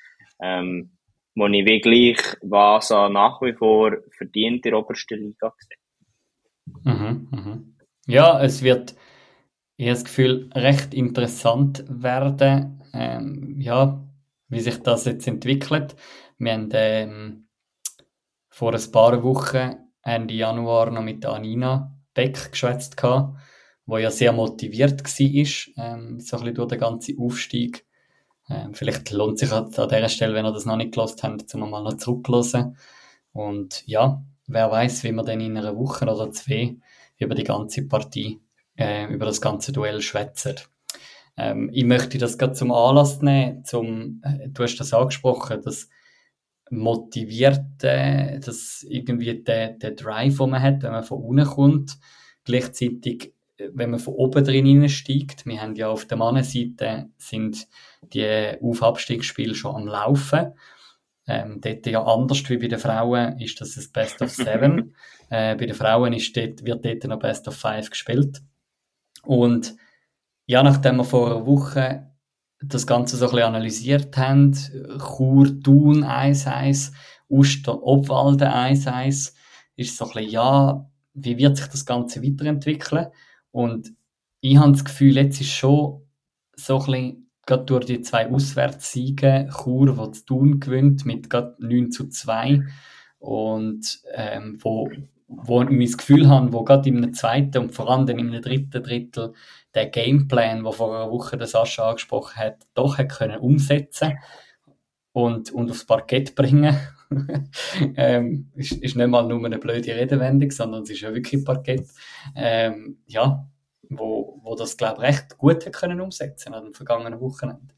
ähm, 0.41 0.93
wo 1.35 1.47
ich 1.47 1.65
wirklich 1.65 2.19
Vasa 2.43 3.09
nach 3.09 3.41
wie 3.43 3.53
vor 3.53 3.97
verdient 4.17 4.67
in 4.67 4.73
der 4.73 4.79
obersten 4.79 5.19
Liga 5.19 5.53
gesehen. 5.59 5.81
Mhm, 6.85 7.29
mhm. 7.31 7.77
Ja, 8.07 8.41
es 8.43 8.63
wird, 8.63 8.95
ich 9.77 9.87
habe 9.87 9.95
das 9.95 10.05
Gefühl, 10.05 10.51
recht 10.55 10.95
interessant 10.95 11.85
werden, 11.89 12.83
ähm, 12.93 13.61
ja, 13.61 14.05
wie 14.49 14.61
sich 14.61 14.83
das 14.83 15.05
jetzt 15.05 15.27
entwickelt. 15.27 15.97
Wir 16.39 16.53
haben 16.55 16.69
ähm, 16.73 17.49
vor 18.49 18.75
ein 18.75 18.93
paar 18.93 19.23
Wochen, 19.23 19.77
Ende 20.03 20.35
Januar, 20.35 20.91
noch 20.91 21.03
mit 21.03 21.25
Anina 21.25 21.97
Beck 22.15 22.51
geschwätzt 22.51 22.97
wo 23.87 23.99
ja 23.99 24.11
sehr 24.11 24.33
motiviert 24.33 25.05
war, 25.05 25.73
ähm, 25.77 26.21
so 26.21 26.37
ein 26.37 26.43
bisschen 26.43 26.55
durch 26.55 26.69
den 26.69 26.81
ganzen 26.81 27.19
Aufstieg 27.19 27.87
ähm, 28.51 28.75
vielleicht 28.75 29.11
lohnt 29.13 29.39
sich 29.39 29.53
an 29.53 29.71
dieser 29.71 30.09
Stelle, 30.09 30.35
wenn 30.35 30.45
ihr 30.45 30.53
das 30.53 30.67
noch 30.67 30.77
nicht 30.77 30.93
gelost 30.93 31.23
habt, 31.23 31.49
zum 31.49 31.71
mal 31.71 31.83
noch 31.83 31.97
zurückzuhören. 31.97 32.77
Und 33.33 33.87
ja, 33.87 34.25
wer 34.49 34.71
weiß, 34.71 35.05
wie 35.05 35.13
wir 35.13 35.23
dann 35.23 35.41
in 35.41 35.57
einer 35.57 35.77
Woche 35.77 36.05
oder 36.05 36.31
zwei 36.33 36.77
über 37.19 37.35
die 37.35 37.45
ganze 37.45 37.87
Partie, 37.87 38.41
äh, 38.77 39.07
über 39.07 39.27
das 39.27 39.41
ganze 39.41 39.73
Duell 39.73 40.01
schwätzen. 40.01 40.57
Ähm, 41.37 41.71
ich 41.73 41.85
möchte 41.85 42.19
das 42.19 42.39
gerade 42.39 42.55
zum 42.55 42.73
Anlass 42.73 43.23
nehmen, 43.23 43.65
zum, 43.65 44.21
äh, 44.25 44.49
du 44.49 44.65
hast 44.65 44.77
das 44.79 44.93
angesprochen, 44.93 45.63
das 45.63 45.89
motivierte, 46.71 48.41
das 48.45 48.85
irgendwie 48.89 49.43
der, 49.43 49.71
der 49.71 49.93
Drive, 49.93 50.39
den 50.39 50.51
man 50.51 50.63
hat, 50.63 50.83
wenn 50.83 50.93
man 50.93 51.05
von 51.05 51.23
unten 51.23 51.47
kommt, 51.47 51.99
gleichzeitig 52.45 53.35
wenn 53.75 53.91
man 53.91 54.01
von 54.01 54.15
oben 54.15 54.45
drin 54.45 54.89
steigt, 54.89 55.47
wir 55.47 55.61
haben 55.61 55.75
ja 55.75 55.89
auf 55.89 56.07
der 56.07 56.19
Mannenseite 56.19 57.11
sind 57.17 57.67
die 58.03 58.57
Auf-Abstiegsspiele 58.61 59.55
schon 59.55 59.75
am 59.75 59.87
Laufen. 59.87 60.53
Ähm, 61.27 61.61
dort 61.61 61.87
ja 61.87 62.03
anders 62.03 62.49
wie 62.49 62.57
bei 62.57 62.69
den 62.69 62.79
Frauen 62.79 63.39
ist 63.39 63.61
das 63.61 63.75
das 63.75 63.89
Best 63.89 64.21
of 64.23 64.31
Seven. 64.31 64.95
äh, 65.31 65.55
bei 65.55 65.67
den 65.67 65.75
Frauen 65.75 66.13
ist 66.13 66.37
dort, 66.37 66.65
wird 66.65 66.85
dort 66.85 67.05
noch 67.05 67.19
Best 67.19 67.47
of 67.47 67.57
Five 67.57 67.91
gespielt. 67.91 68.41
Und 69.23 69.77
ja, 70.47 70.63
nachdem 70.63 70.97
wir 70.97 71.05
vor 71.05 71.31
einer 71.31 71.47
Woche 71.47 72.11
das 72.63 72.87
Ganze 72.87 73.17
so 73.17 73.27
ein 73.27 73.31
bisschen 73.31 73.47
analysiert 73.47 74.17
haben, 74.17 74.53
Chur, 74.99 75.61
Thun 75.63 76.05
1-1, 76.05 76.93
Uster, 77.29 77.83
Obwalden 77.83 78.49
1-1, 78.49 79.35
ist 79.77 79.97
so 79.97 80.07
ein 80.07 80.11
bisschen, 80.13 80.31
ja, 80.31 80.91
wie 81.15 81.39
wird 81.39 81.57
sich 81.57 81.67
das 81.67 81.87
Ganze 81.87 82.23
weiterentwickeln? 82.23 83.07
Und 83.51 83.93
ich 84.41 84.57
habe 84.59 84.73
das 84.73 84.85
Gefühl, 84.85 85.17
jetzt 85.17 85.41
ist 85.41 85.51
schon 85.51 86.07
so 86.55 86.79
ein 86.79 86.87
bisschen, 86.87 87.31
gerade 87.47 87.65
durch 87.65 87.87
die 87.87 88.01
zwei 88.03 88.31
Auswärtssiege, 88.31 89.49
Chur, 89.53 89.97
wo 89.97 90.07
zu 90.07 90.25
Thun 90.25 90.61
gewinnt, 90.61 91.05
mit 91.05 91.31
gerade 91.31 91.57
9 91.59 91.91
zu 91.91 92.09
2, 92.09 92.63
und 93.19 94.01
ähm, 94.15 94.59
wo, 94.61 94.91
wo 95.29 95.63
ich 95.63 95.91
das 95.91 95.99
Gefühl 95.99 96.29
habe, 96.29 96.53
wo 96.53 96.65
gerade 96.65 96.89
im 96.89 97.13
zweiten 97.15 97.59
und 97.59 97.73
vor 97.73 97.91
allem 97.91 98.09
in 98.09 98.29
einem 98.29 98.43
dritten 98.43 98.83
Drittel 98.83 99.35
der 99.75 99.87
Gameplan, 99.87 100.65
wo 100.65 100.73
vor 100.73 100.97
einer 100.97 101.11
Woche 101.11 101.37
der 101.37 101.47
Sascha 101.47 101.89
angesprochen 101.89 102.37
hat, 102.37 102.67
doch 102.75 102.99
hat 102.99 103.11
können 103.11 103.39
umsetzen 103.39 104.19
und, 105.13 105.53
und 105.53 105.71
aufs 105.71 105.85
Parkett 105.85 106.35
bringen. 106.35 106.77
ähm, 107.97 108.51
ist, 108.55 108.73
ist 108.73 108.97
nicht 108.97 109.09
mal 109.09 109.27
nur 109.27 109.45
eine 109.45 109.59
blöde 109.59 109.95
Redewendung, 109.95 110.51
sondern 110.51 110.83
es 110.83 110.91
ist 110.91 111.01
ja 111.01 111.13
wirklich 111.15 111.45
Parkett. 111.45 111.89
Ähm, 112.37 113.03
ja, 113.07 113.49
wo, 113.89 114.41
wo 114.43 114.55
das, 114.55 114.77
glaube 114.77 115.03
ich, 115.03 115.09
recht 115.09 115.39
gut 115.39 115.67
hat 115.67 115.75
können 115.75 116.01
umsetzen 116.01 116.55
an 116.55 116.65
den 116.65 116.73
vergangenen 116.73 117.21
Wochenende. 117.21 117.75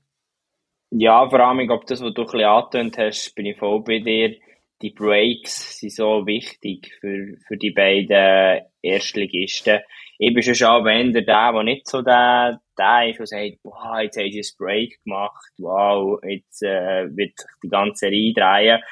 Ja, 0.91 1.29
vor 1.29 1.41
allem, 1.41 1.67
glaube, 1.67 1.87
das, 1.87 2.03
was 2.03 2.13
du 2.13 2.23
ein 2.23 2.27
bisschen 2.27 2.45
angetönt 2.45 2.99
hast, 2.99 3.35
bin 3.35 3.47
ich 3.47 3.59
voll 3.59 3.83
bei 3.83 4.01
dir. 4.01 4.37
Die 4.83 4.91
Breaks 4.91 5.79
sind 5.79 5.93
so 5.93 6.27
wichtig 6.27 6.93
für, 7.01 7.39
für 7.47 7.57
die 7.57 7.71
beiden 7.71 8.67
Erstligisten. 8.83 9.81
Ich 10.19 10.35
bin 10.35 10.43
schon 10.43 10.85
wenn 10.85 11.13
der, 11.13 11.23
der 11.23 11.63
nicht 11.63 11.89
so 11.89 12.03
der, 12.03 12.61
der 12.79 13.09
ist, 13.09 13.19
der 13.19 13.27
sagt, 13.27 13.63
boah, 13.63 14.01
jetzt 14.03 14.19
haben 14.19 14.31
sie 14.31 14.41
ein 14.41 14.57
Break 14.59 15.03
gemacht, 15.05 15.53
wow, 15.59 16.21
jetzt 16.25 16.63
äh, 16.63 17.09
wird 17.17 17.39
sich 17.39 17.51
die 17.63 17.69
ganze 17.69 18.07
Reihe 18.07 18.33
drehen. 18.35 18.83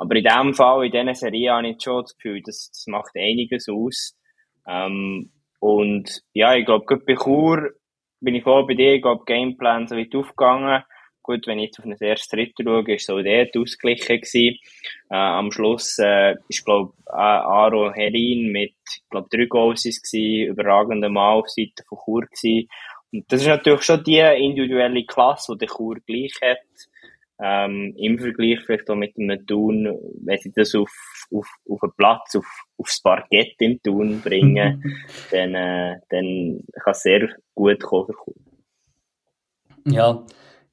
Aber 0.00 0.16
in 0.16 0.24
dem 0.24 0.54
Fall, 0.54 0.86
in 0.86 0.92
dieser 0.92 1.14
Serie 1.14 1.52
habe 1.52 1.68
ich 1.68 1.82
schon 1.82 2.00
das 2.00 2.16
Gefühl, 2.16 2.40
das, 2.42 2.70
das 2.72 2.86
macht 2.86 3.14
einiges 3.16 3.68
aus. 3.68 4.16
Ähm, 4.66 5.30
und 5.58 6.22
ja, 6.32 6.54
ich 6.56 6.64
glaube, 6.64 6.86
gerade 6.86 7.04
bei 7.04 7.16
Chur 7.16 7.72
bin 8.18 8.34
ich 8.34 8.42
voll 8.42 8.66
bei 8.66 8.72
dir. 8.72 8.94
Ich 8.94 9.02
glaube, 9.02 9.24
Gameplan 9.26 9.88
so 9.88 9.96
weit 9.96 10.14
aufgegangen. 10.14 10.82
Gut, 11.22 11.46
wenn 11.46 11.58
ich 11.58 11.66
jetzt 11.66 11.80
auf 11.80 11.84
das 11.86 12.00
erste 12.00 12.34
Drittel 12.34 12.64
schaue, 12.64 12.94
ist 12.94 13.06
so 13.06 13.20
dort 13.20 13.54
ausgeglichen 13.54 14.22
gewesen. 14.22 14.58
Äh, 15.10 15.16
am 15.16 15.52
Schluss 15.52 15.98
äh, 15.98 16.36
ist, 16.48 16.64
glaube 16.64 16.94
äh, 17.06 17.12
Aro 17.12 17.92
Herin 17.92 18.50
mit, 18.52 18.76
glaube 19.10 19.28
drei 19.30 19.44
Goals 19.44 19.82
gewesen, 19.82 20.48
überragender 20.48 21.10
Mal 21.10 21.34
auf 21.34 21.48
Seite 21.50 21.84
von 21.86 21.98
Chur 22.02 22.22
gewesen. 22.22 22.68
Und 23.12 23.30
das 23.30 23.42
ist 23.42 23.48
natürlich 23.48 23.82
schon 23.82 24.02
die 24.02 24.18
individuelle 24.18 25.04
Klasse, 25.04 25.52
die 25.52 25.66
der 25.66 25.68
Chur 25.68 25.96
gleich 26.06 26.32
hat. 26.40 26.58
Ähm, 27.42 27.94
Im 27.96 28.18
Vergleich 28.18 28.60
vielleicht 28.64 28.90
auch 28.90 28.96
mit 28.96 29.16
einem 29.18 29.46
Thun, 29.46 29.98
wenn 30.22 30.38
sie 30.38 30.52
das 30.52 30.74
auf, 30.74 30.92
auf, 31.32 31.48
auf 31.68 31.82
einen 31.82 31.92
Platz, 31.96 32.36
auf, 32.36 32.46
aufs 32.76 33.00
Parkett 33.00 33.54
im 33.60 33.80
Thun 33.82 34.20
bringen, 34.20 34.82
dann, 35.30 35.54
äh, 35.54 35.96
dann 36.10 36.60
kann 36.82 36.92
es 36.92 37.02
sehr 37.02 37.28
gut 37.54 37.82
kommen. 37.82 38.14
Ja, 39.86 40.24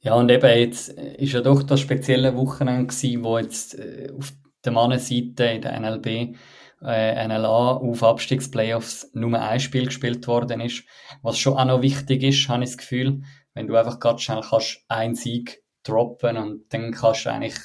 ja, 0.02 0.14
und 0.16 0.30
eben 0.30 0.60
jetzt 0.60 0.90
ist 0.90 1.34
ja 1.34 1.42
doch 1.42 1.64
das 1.64 1.80
spezielle 1.80 2.36
Wochenende 2.36 2.88
gewesen, 2.88 3.24
wo 3.24 3.38
jetzt 3.38 3.80
äh, 3.80 4.12
auf 4.18 4.34
der 4.64 4.74
Mannenseite 4.74 5.46
in 5.46 5.62
der 5.62 5.80
NLB 5.80 6.36
äh, 6.82 7.28
NLA 7.28 7.78
auf 7.78 8.04
Abstiegsplayoffs 8.04 9.12
nur 9.14 9.40
ein 9.40 9.60
Spiel 9.60 9.86
gespielt 9.86 10.28
worden 10.28 10.62
ist. 10.62 10.84
Was 11.22 11.40
schon 11.40 11.58
auch 11.58 11.66
noch 11.66 11.82
wichtig 11.82 12.24
ist, 12.24 12.48
habe 12.50 12.64
ich 12.64 12.72
das 12.72 12.78
Gefühl, 12.78 13.22
wenn 13.54 13.68
du 13.68 13.76
einfach 13.76 14.00
ganz 14.00 14.22
schnell 14.22 14.42
kannst 14.42 14.84
einen 14.88 15.16
Sieg 15.16 15.64
droppen 15.88 16.38
und 16.38 16.74
dann 16.74 16.92
kannst 16.92 17.26
du 17.26 17.32
eigentlich 17.32 17.58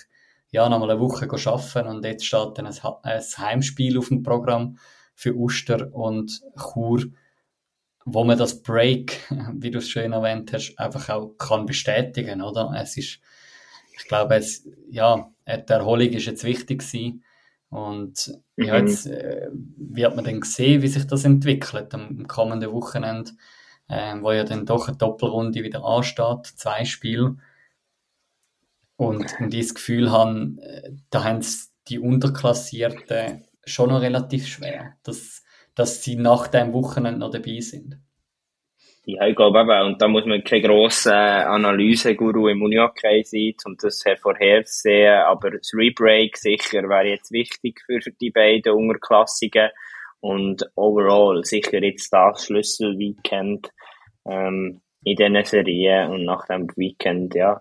ja, 0.50 0.68
nochmal 0.68 0.90
eine 0.90 1.00
Woche 1.00 1.28
arbeiten 1.30 1.88
und 1.88 2.04
jetzt 2.04 2.26
steht 2.26 2.56
dann 2.56 2.66
ein, 2.66 3.22
Heimspiel 3.38 3.98
auf 3.98 4.08
dem 4.08 4.22
Programm 4.22 4.78
für 5.14 5.34
Uster 5.34 5.94
und 5.94 6.42
Chur, 6.56 7.04
wo 8.04 8.24
man 8.24 8.38
das 8.38 8.62
Break, 8.62 9.20
wie 9.54 9.70
du 9.70 9.78
es 9.78 9.88
schön 9.88 10.12
erwähnt 10.12 10.52
hast, 10.52 10.78
einfach 10.78 11.08
auch 11.08 11.36
kann 11.38 11.66
bestätigen, 11.66 12.42
oder? 12.42 12.72
Es 12.76 12.96
ist, 12.96 13.20
ich 13.96 14.08
glaube, 14.08 14.36
es, 14.36 14.68
ja, 14.90 15.30
die 15.46 15.72
Erholung 15.72 16.08
ist 16.08 16.26
jetzt 16.26 16.44
wichtig 16.44 16.80
gewesen. 16.80 17.24
Und 17.70 18.38
mhm. 18.56 18.64
ja, 18.64 18.76
jetzt 18.76 19.06
äh, 19.06 19.48
wird 19.52 20.14
man 20.14 20.24
dann 20.24 20.42
sehen, 20.42 20.82
wie 20.82 20.88
sich 20.88 21.06
das 21.06 21.24
entwickelt 21.24 21.94
am, 21.94 22.08
am 22.18 22.26
kommenden 22.28 22.70
Wochenende, 22.72 23.32
äh, 23.88 24.14
wo 24.20 24.32
ja 24.32 24.44
dann 24.44 24.66
doch 24.66 24.88
eine 24.88 24.98
Doppelrunde 24.98 25.62
wieder 25.62 25.82
ansteht, 25.82 26.46
zwei 26.46 26.84
Spiele. 26.84 27.36
Und, 28.96 29.34
und 29.40 29.54
ich 29.54 29.66
das 29.66 29.74
Gefühl 29.74 30.10
habe, 30.10 30.56
äh, 30.60 30.90
da 31.10 31.24
haben 31.24 31.44
die 31.88 31.98
Unterklassierten 31.98 33.44
schon 33.64 33.90
noch 33.90 34.00
relativ 34.00 34.46
schwer, 34.46 34.94
dass, 35.02 35.42
dass 35.74 36.02
sie 36.02 36.16
nach 36.16 36.48
dem 36.48 36.72
Wochenende 36.72 37.20
noch 37.20 37.30
dabei 37.30 37.60
sind. 37.60 37.98
Ja, 39.04 39.26
ich 39.26 39.34
glaube 39.34 39.60
eben, 39.60 39.86
und 39.86 40.00
da 40.00 40.06
muss 40.06 40.26
man 40.26 40.44
kein 40.44 40.62
grosser 40.62 41.50
Analyseguru 41.50 42.46
im 42.46 42.62
Unihockey 42.62 43.24
sein, 43.24 43.54
um 43.64 43.76
das 43.76 44.04
hervorherzusehen, 44.04 45.22
aber 45.24 45.50
das 45.50 45.72
Rebreak 45.74 46.36
sicher 46.36 46.88
wäre 46.88 47.08
jetzt 47.08 47.32
wichtig 47.32 47.82
für 47.84 47.98
die 47.98 48.30
beiden 48.30 48.72
Unterklassigen 48.72 49.70
und 50.20 50.70
overall 50.76 51.42
sicher 51.42 51.82
jetzt 51.82 52.12
das 52.12 52.46
Schlüsselweekend 52.46 53.70
ähm, 54.24 54.82
in 55.02 55.16
diesen 55.16 55.44
Serien 55.44 56.10
und 56.10 56.24
nach 56.24 56.46
dem 56.46 56.68
Weekend, 56.76 57.34
ja. 57.34 57.60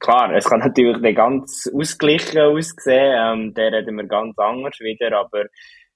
Klar, 0.00 0.34
es 0.34 0.46
kann 0.46 0.60
natürlich 0.60 0.98
nicht 0.98 1.16
ganz 1.16 1.70
ausgeglichen 1.72 2.40
aussehen, 2.40 3.14
ähm, 3.16 3.54
der 3.54 3.72
reden 3.72 3.96
wir 3.96 4.06
ganz 4.06 4.36
anders 4.38 4.80
wieder, 4.80 5.16
aber 5.18 5.44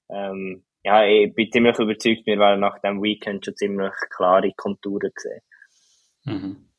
ähm, 0.09 0.63
ja, 0.83 1.03
ich 1.03 1.33
bin 1.33 1.51
ziemlich 1.51 1.79
überzeugt, 1.79 2.27
wir 2.27 2.37
werden 2.37 2.59
nach 2.59 2.77
dem 2.79 3.01
Weekend 3.01 3.43
schon 3.43 3.55
ziemlich 3.55 3.93
klare 4.15 4.51
Konturen 4.55 5.09
gesehen. 5.13 5.41
Mhm. 6.25 6.69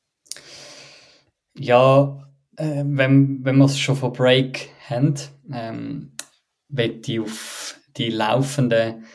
Ja, 1.59 2.29
äh, 2.57 2.85
wenn, 2.85 3.45
wenn 3.45 3.57
wir 3.57 3.65
es 3.65 3.79
schon 3.79 3.97
von 3.97 4.13
Break 4.13 4.71
haben, 4.89 5.15
ähm, 5.53 6.13
möchte 6.69 7.13
ich 7.13 7.21
auf 7.21 7.81
die 7.97 8.11
laufenden 8.11 9.07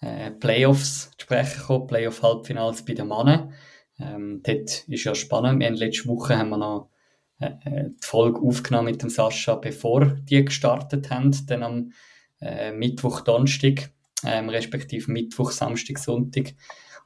äh, 0.00 0.30
Playoffs 0.30 1.10
sprechen 1.18 1.62
kommen, 1.62 1.86
Playoff-Halbfinals 1.88 2.84
bei 2.84 2.94
den 2.94 3.08
Männern. 3.08 3.54
Ähm, 3.98 4.42
dort 4.44 4.86
ist 4.86 5.04
ja 5.04 5.14
spannend. 5.14 5.58
Wir 5.58 5.66
haben 5.66 5.74
letzte 5.74 6.08
Woche 6.08 6.38
haben 6.38 6.50
wir 6.50 6.58
noch 6.58 6.90
äh, 7.38 7.90
die 7.90 8.06
Folge 8.06 8.40
aufgenommen 8.40 8.86
mit 8.86 9.02
dem 9.02 9.10
Sascha, 9.10 9.56
bevor 9.56 10.06
die 10.06 10.44
gestartet 10.44 11.10
haben, 11.10 11.34
dann 11.46 11.62
am 11.62 11.92
äh, 12.40 12.72
Mittwoch, 12.72 13.20
Donnerstag 13.20 13.90
ähm, 14.24 14.48
respektive 14.48 15.10
Mittwoch, 15.10 15.50
Samstag, 15.50 15.98
Sonntag. 15.98 16.54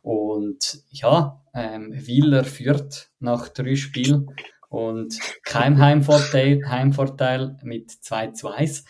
Und 0.02 0.82
ja, 0.90 1.42
ähm, 1.54 1.92
Wieler 1.94 2.44
führt 2.44 3.10
nach 3.18 3.49
drei 3.49 3.76
Spielen 3.76 4.30
und 4.68 5.18
kein 5.42 5.78
Heimvorteil, 5.78 6.62
Heimvorteil 6.66 7.56
mit 7.62 7.90
2 7.90 8.28
zu 8.28 8.49
1. 8.49 8.84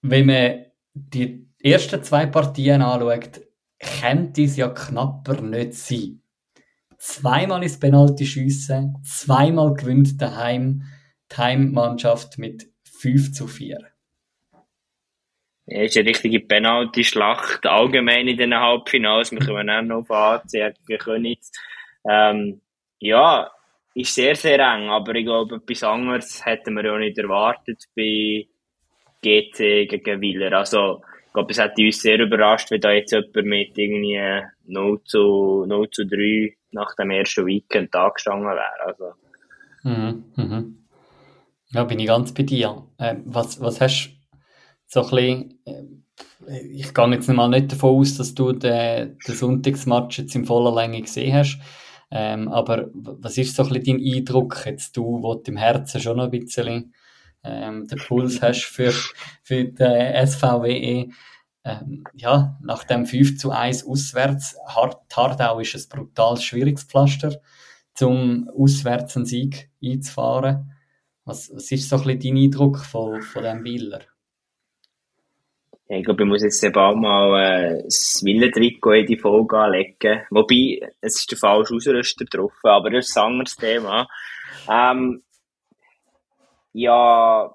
Wenn 0.00 0.26
man 0.26 0.64
die 0.94 1.46
ersten 1.62 2.02
zwei 2.02 2.26
Partien 2.26 2.82
anschaut, 2.82 3.42
könnte 3.78 4.42
es 4.42 4.56
ja 4.56 4.68
knapper 4.68 5.40
nicht 5.42 5.74
sein. 5.74 6.21
Zweimal 7.04 7.64
ist 7.64 7.80
Penalty 7.80 8.24
schiessen, 8.24 8.96
zweimal 9.02 9.74
gewinnt 9.74 10.22
daheim 10.22 10.84
die 11.32 11.36
Heimmannschaft 11.36 12.38
mit 12.38 12.68
5 12.84 13.32
zu 13.32 13.48
4. 13.48 13.76
Ja, 15.66 15.82
ist 15.82 15.96
eine 15.96 16.08
richtige 16.08 16.38
Penalty-Schlacht, 16.38 17.66
allgemein 17.66 18.28
in 18.28 18.36
den 18.36 18.54
Halbfinals. 18.54 19.32
Wir 19.32 19.40
kommen 19.40 19.68
auch 19.68 19.82
noch 19.82 20.08
auf 20.08 20.10
AC 20.12 20.76
gegen 20.86 20.98
Königs. 21.00 21.50
Ähm, 22.08 22.60
ja, 23.00 23.50
ist 23.94 24.14
sehr, 24.14 24.36
sehr 24.36 24.60
eng, 24.60 24.88
aber 24.88 25.16
ich 25.16 25.24
glaube, 25.24 25.56
etwas 25.56 25.82
anderes 25.82 26.46
hätten 26.46 26.74
wir 26.74 26.84
ja 26.84 26.96
nicht 26.98 27.18
erwartet 27.18 27.82
bei 27.96 28.46
GC 29.22 29.88
gegen 29.88 30.20
Wieler. 30.20 30.52
Also, 30.56 31.02
ich 31.32 31.34
glaube, 31.34 31.50
es 31.50 31.58
hat 31.58 31.78
uns 31.78 32.02
sehr 32.02 32.20
überrascht, 32.20 32.70
wenn 32.70 32.82
da 32.82 32.92
jetzt 32.92 33.12
jemand 33.12 33.34
mit 33.46 33.78
irgendwie 33.78 34.20
0 34.66 35.00
zu, 35.04 35.64
0 35.66 35.90
zu 35.90 36.04
3 36.04 36.58
nach 36.72 36.94
dem 36.94 37.10
ersten 37.10 37.46
Weekend 37.46 37.94
da 37.94 38.10
gestanden 38.10 38.48
wäre. 38.48 38.60
Also. 38.84 39.04
Mhm, 39.82 40.24
mhm. 40.36 40.84
Ja, 41.70 41.84
bin 41.84 42.00
ich 42.00 42.06
ganz 42.06 42.34
bei 42.34 42.42
dir. 42.42 42.86
Äh, 42.98 43.16
was, 43.24 43.62
was 43.62 43.80
hast 43.80 44.10
du 44.92 45.02
so 45.02 45.04
ein 45.04 45.10
bisschen, 45.10 45.58
äh, 45.64 46.66
ich 46.66 46.92
gehe 46.92 47.10
jetzt 47.12 47.28
mal 47.28 47.48
nicht 47.48 47.72
davon 47.72 47.98
aus, 47.98 48.18
dass 48.18 48.34
du 48.34 48.52
den, 48.52 49.16
den 49.26 49.34
Sonntagsmatch 49.34 50.18
jetzt 50.18 50.34
in 50.34 50.44
voller 50.44 50.74
Länge 50.74 51.00
gesehen 51.00 51.34
hast. 51.34 51.58
Ähm, 52.10 52.48
aber 52.48 52.90
was 52.92 53.38
ist 53.38 53.56
so 53.56 53.62
ein 53.62 53.70
bisschen 53.70 54.02
dein 54.02 54.16
Eindruck, 54.16 54.66
jetzt 54.66 54.98
du, 54.98 55.22
wo 55.22 55.36
du 55.36 55.50
im 55.50 55.56
Herzen 55.56 55.98
schon 55.98 56.18
noch 56.18 56.24
ein 56.24 56.30
bisschen 56.30 56.92
ähm, 57.44 57.86
den 57.86 57.98
Puls 57.98 58.40
hast 58.42 58.64
für, 58.64 58.92
für 59.42 59.64
den 59.64 60.26
SVWE? 60.26 61.10
Ähm, 61.64 62.04
ja, 62.14 62.58
nach 62.60 62.84
dem 62.84 63.06
5 63.06 63.38
zu 63.38 63.52
1 63.52 63.86
auswärts, 63.86 64.56
Hard, 64.66 64.98
Hardau 65.14 65.60
ist 65.60 65.74
ein 65.74 65.88
brutal 65.88 66.36
schwieriges 66.36 66.84
Pflaster, 66.84 67.40
zum 67.94 68.48
auswärts 68.48 69.16
einen 69.16 69.26
Sieg 69.26 69.70
einzufahren. 69.82 70.72
Was, 71.24 71.52
was 71.54 71.70
ist 71.70 71.88
so 71.88 71.96
ein 71.96 72.18
bisschen 72.18 72.34
dein 72.34 72.44
Eindruck 72.44 72.78
von, 72.78 73.22
von 73.22 73.42
diesem 73.44 73.64
Wieler? 73.64 74.00
Ich 75.94 76.04
glaube, 76.04 76.22
ich 76.22 76.28
muss 76.28 76.42
jetzt 76.42 76.72
bald 76.72 76.96
mal 76.96 77.38
äh, 77.38 77.82
das 77.84 78.22
Willentrikot 78.24 78.92
in 78.92 79.06
die 79.06 79.18
Folge 79.18 79.58
anlegen. 79.58 80.22
Wobei, 80.30 80.80
es 81.00 81.16
ist 81.16 81.30
der 81.30 81.38
falsche 81.38 81.74
Ausrüster 81.74 82.24
drauf, 82.24 82.54
aber 82.62 82.90
das 82.90 83.08
ist 83.08 83.18
ein 83.18 83.24
anderes 83.24 83.56
Thema. 83.56 84.08
Ähm, 84.70 85.22
ja, 86.72 87.54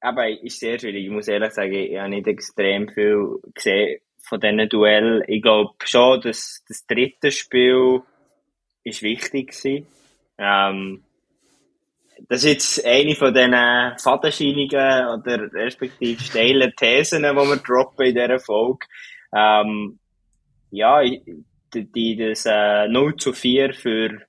aber 0.00 0.28
ist 0.28 0.60
sehr 0.60 0.78
schwierig. 0.78 1.04
Ich 1.04 1.10
muss 1.10 1.28
ehrlich 1.28 1.52
sagen, 1.52 1.72
ich 1.72 1.96
habe 1.96 2.10
nicht 2.10 2.26
extrem 2.26 2.88
viel 2.88 3.38
gesehen 3.54 4.00
von 4.22 4.40
diesen 4.40 4.68
Duell. 4.68 5.24
Ich 5.28 5.42
glaube 5.42 5.74
schon, 5.84 6.20
dass 6.20 6.64
das 6.68 6.86
dritte 6.86 7.30
Spiel 7.30 8.02
ist 8.84 9.02
wichtig 9.02 9.52
war. 10.38 10.72
Ähm, 10.72 11.04
das 12.28 12.44
ist 12.44 12.50
jetzt 12.50 12.86
eine 12.86 13.14
von 13.14 13.34
diesen 13.34 13.98
fadenscheinigen 13.98 15.06
oder 15.08 15.52
respektive 15.52 16.22
steilen 16.22 16.72
Thesen, 16.76 17.22
die 17.22 17.28
wir 17.28 17.56
droppen 17.56 18.06
in 18.06 18.14
dieser 18.14 18.38
Folge. 18.38 18.86
Ähm, 19.34 19.98
ja, 20.70 21.02
die, 21.02 21.92
die, 21.92 22.16
das 22.16 22.46
äh, 22.46 22.88
0 22.88 23.16
zu 23.16 23.32
4 23.32 23.74
für, 23.74 24.22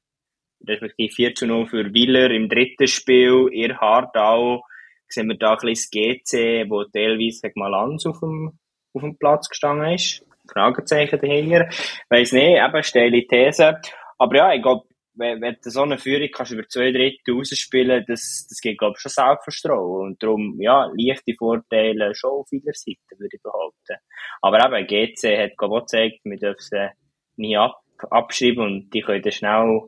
respektive 0.67 1.13
4 1.13 1.35
zu 1.35 1.47
0 1.47 1.67
für 1.67 1.93
Willer 1.93 2.31
im 2.31 2.49
dritten 2.49 2.87
Spiel, 2.87 3.49
ihr 3.51 3.77
Hardau, 3.77 4.63
sehen 5.07 5.29
wir 5.29 5.37
da 5.37 5.51
ein 5.51 5.57
bisschen 5.57 6.19
das 6.23 6.31
GC, 6.31 6.69
wo 6.69 6.83
teilweise 6.85 7.41
gegen 7.41 7.59
Malanz 7.59 8.05
auf 8.05 8.19
dem, 8.19 8.59
auf 8.93 9.01
dem 9.01 9.17
Platz 9.17 9.49
gestanden 9.49 9.93
ist. 9.93 10.25
Fragezeichen 10.51 11.19
dahinter. 11.19 11.69
Weiss 12.09 12.31
nicht, 12.31 12.59
eben 12.59 12.83
steile 12.83 13.25
These. 13.27 13.79
Aber 14.17 14.35
ja, 14.35 14.53
ich 14.53 14.61
glaube, 14.61 14.85
wenn, 15.15 15.41
wenn 15.41 15.57
du 15.63 15.69
so 15.69 15.83
eine 15.83 15.97
Führung 15.97 16.29
kannst 16.33 16.51
über 16.51 16.67
zwei 16.67 16.91
Drittel 16.91 17.35
rausspielen, 17.35 18.03
das, 18.07 18.47
das 18.49 18.59
geht, 18.59 18.79
glaube 18.79 18.95
ich, 18.97 19.01
schon 19.01 19.11
Selbstvertrauen. 19.11 20.07
Und 20.07 20.23
darum, 20.23 20.59
ja, 20.59 20.91
leichte 20.97 21.33
Vorteile 21.37 22.13
schon 22.15 22.31
auf 22.31 22.47
jeder 22.51 22.73
Seite, 22.73 22.99
würde 23.17 23.35
ich 23.35 23.41
behaupten. 23.41 23.97
Aber 24.41 24.65
eben, 24.65 24.87
GC 24.87 25.37
hat, 25.37 25.57
glaube 25.57 25.75
ich, 25.75 25.81
auch 25.81 25.85
gezeigt, 25.85 26.19
wir 26.23 26.37
dürfen 26.37 26.59
sie 26.59 26.89
nie 27.37 27.57
ab, 27.57 27.79
abschreiben 28.09 28.63
und 28.63 28.93
die 28.93 29.01
können 29.01 29.31
schnell 29.31 29.81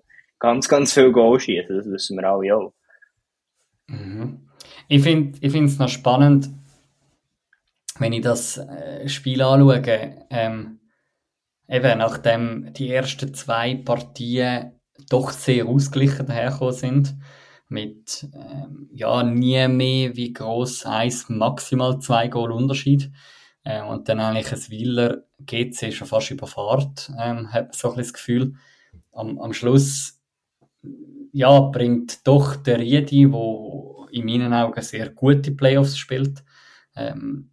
ganz, 0.46 0.68
ganz 0.68 0.94
viel 0.94 1.12
Goal 1.12 1.40
schießen. 1.40 1.76
Das 1.76 1.88
wissen 1.88 2.18
wir 2.18 2.30
alle 2.30 2.56
auch. 2.56 2.74
Mhm. 3.88 4.48
Ich 4.88 5.02
finde 5.02 5.40
es 5.42 5.80
noch 5.80 5.90
spannend, 5.90 6.50
wenn 7.98 8.14
ich 8.14 8.22
das 8.22 8.58
äh, 8.58 9.10
Spiel 9.10 9.42
anschaue, 9.42 9.82
ähm, 10.30 10.80
eben 11.68 11.98
nachdem 11.98 12.72
die 12.74 12.92
ersten 12.92 13.34
zwei 13.34 13.76
Partien 13.76 14.74
doch 15.10 15.32
sehr 15.32 15.66
ausgeglichen 15.66 16.28
dahergekommen 16.28 16.74
sind. 16.74 17.16
Mit 17.68 18.30
ähm, 18.36 18.88
ja, 18.94 19.24
nie 19.24 19.68
mehr 19.68 20.16
wie 20.16 20.32
groß 20.32 20.86
eins, 20.86 21.28
maximal 21.28 21.98
zwei 22.00 22.28
Goal 22.28 22.52
Unterschied. 22.52 23.12
Äh, 23.64 23.82
und 23.82 24.08
dann 24.08 24.20
eigentlich 24.20 24.54
ein 24.54 24.70
Wieler 24.70 25.24
GC 25.40 25.92
schon 25.92 26.08
fast 26.08 26.30
überfahrt, 26.30 27.12
ähm, 27.20 27.52
hat 27.52 27.74
so 27.74 27.90
ein 27.90 27.98
das 27.98 28.14
Gefühl. 28.14 28.54
Am, 29.12 29.40
am 29.40 29.54
Schluss 29.54 30.15
ja, 31.32 31.60
bringt 31.60 32.26
doch 32.26 32.56
der 32.56 32.80
Riedi, 32.80 33.32
wo 33.32 34.08
in 34.12 34.26
meinen 34.26 34.54
Augen 34.54 34.82
sehr 34.82 35.10
gute 35.10 35.52
Playoffs 35.52 35.98
spielt, 35.98 36.44
ähm, 36.96 37.52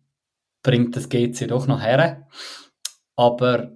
bringt 0.63 0.97
das 0.97 1.09
GC 1.09 1.49
doch 1.49 1.67
noch 1.67 1.83
her. 1.83 2.29
Aber 3.17 3.73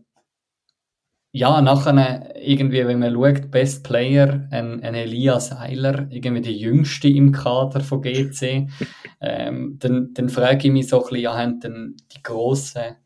ja, 1.33 1.61
nachher 1.61 2.35
irgendwie, 2.37 2.87
wenn 2.87 3.01
man 3.01 3.13
schaut, 3.13 3.51
Best 3.51 3.85
Player, 3.85 4.49
ein, 4.51 4.83
ein 4.83 4.95
Elias 4.95 5.53
Eiler, 5.53 6.07
irgendwie 6.11 6.41
der 6.41 6.53
Jüngste 6.53 7.09
im 7.09 7.31
Kader 7.33 7.81
von 7.81 8.01
GC, 8.01 8.69
ähm, 9.21 9.77
dann, 9.79 10.15
dann 10.15 10.29
frage 10.31 10.69
ich 10.69 10.73
mich 10.73 10.89
so 10.89 10.99
ein 10.99 11.03
bisschen, 11.03 11.25
ja, 11.25 11.37
haben 11.37 11.61
denn 11.61 11.97
die 12.13 12.23
grossen 12.23 12.97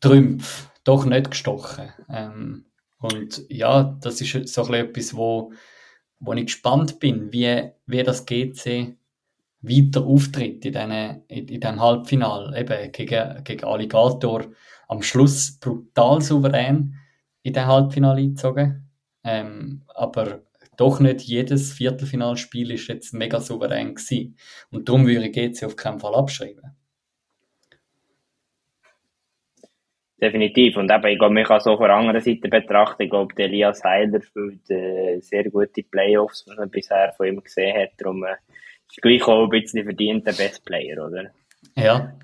Trümpfe 0.00 0.68
doch 0.84 1.04
nicht 1.06 1.30
gestochen? 1.30 1.88
Ähm, 2.08 2.65
und 3.12 3.44
ja, 3.48 3.96
das 4.00 4.20
ist 4.20 4.48
so 4.48 4.64
ein 4.64 4.74
etwas, 4.74 5.16
wo, 5.16 5.52
wo 6.20 6.32
ich 6.32 6.46
gespannt 6.46 6.98
bin, 7.00 7.32
wie, 7.32 7.70
wie 7.86 8.02
das 8.02 8.26
GC 8.26 8.96
weiter 9.62 10.04
auftritt 10.04 10.64
in 10.64 10.72
diesem 10.72 11.22
in, 11.28 11.48
in 11.48 11.80
Halbfinale, 11.80 12.58
eben 12.58 12.92
gegen, 12.92 13.44
gegen 13.44 13.64
Alligator 13.64 14.44
am 14.88 15.02
Schluss 15.02 15.58
brutal 15.58 16.20
souverän 16.22 16.94
in 17.42 17.52
den 17.52 17.66
Halbfinale 17.66 18.20
eingezogen. 18.20 18.88
Ähm, 19.24 19.82
aber 19.88 20.42
doch 20.76 21.00
nicht 21.00 21.22
jedes 21.22 21.72
Viertelfinalspiel 21.72 22.70
ist 22.70 22.88
jetzt 22.88 23.14
mega 23.14 23.40
souverän 23.40 23.94
gewesen. 23.94 24.36
Und 24.70 24.88
darum 24.88 25.06
würde 25.06 25.28
ich 25.28 25.32
GC 25.32 25.64
auf 25.64 25.76
keinen 25.76 25.98
Fall 25.98 26.14
abschreiben. 26.14 26.76
Definitiv. 30.20 30.76
Und 30.78 30.90
eben, 30.90 31.06
ich 31.06 31.18
glaube, 31.18 31.34
man 31.34 31.44
kann 31.44 31.60
so 31.60 31.76
von 31.76 31.88
der 31.88 31.96
anderen 31.96 32.20
Seite 32.22 32.48
betrachten. 32.48 33.02
Ich 33.02 33.10
glaube, 33.10 33.34
der 33.34 33.46
Elias 33.46 33.84
Heiler 33.84 34.22
spielt 34.22 34.70
äh, 34.70 35.20
sehr 35.20 35.44
gute 35.50 35.82
Playoffs, 35.82 36.44
was 36.46 36.56
man 36.56 36.70
bisher 36.70 37.12
von 37.16 37.26
ihm 37.26 37.42
gesehen 37.42 37.76
hat. 37.78 37.90
Darum 37.98 38.24
äh, 38.24 38.36
ist 38.90 39.02
gleich 39.02 39.22
auch 39.26 39.44
ein 39.44 39.50
bisschen 39.50 39.84
verdient 39.84 40.26
der 40.26 40.32
Best 40.32 40.64
Player, 40.64 41.06
oder? 41.06 41.30
Ja, 41.74 42.14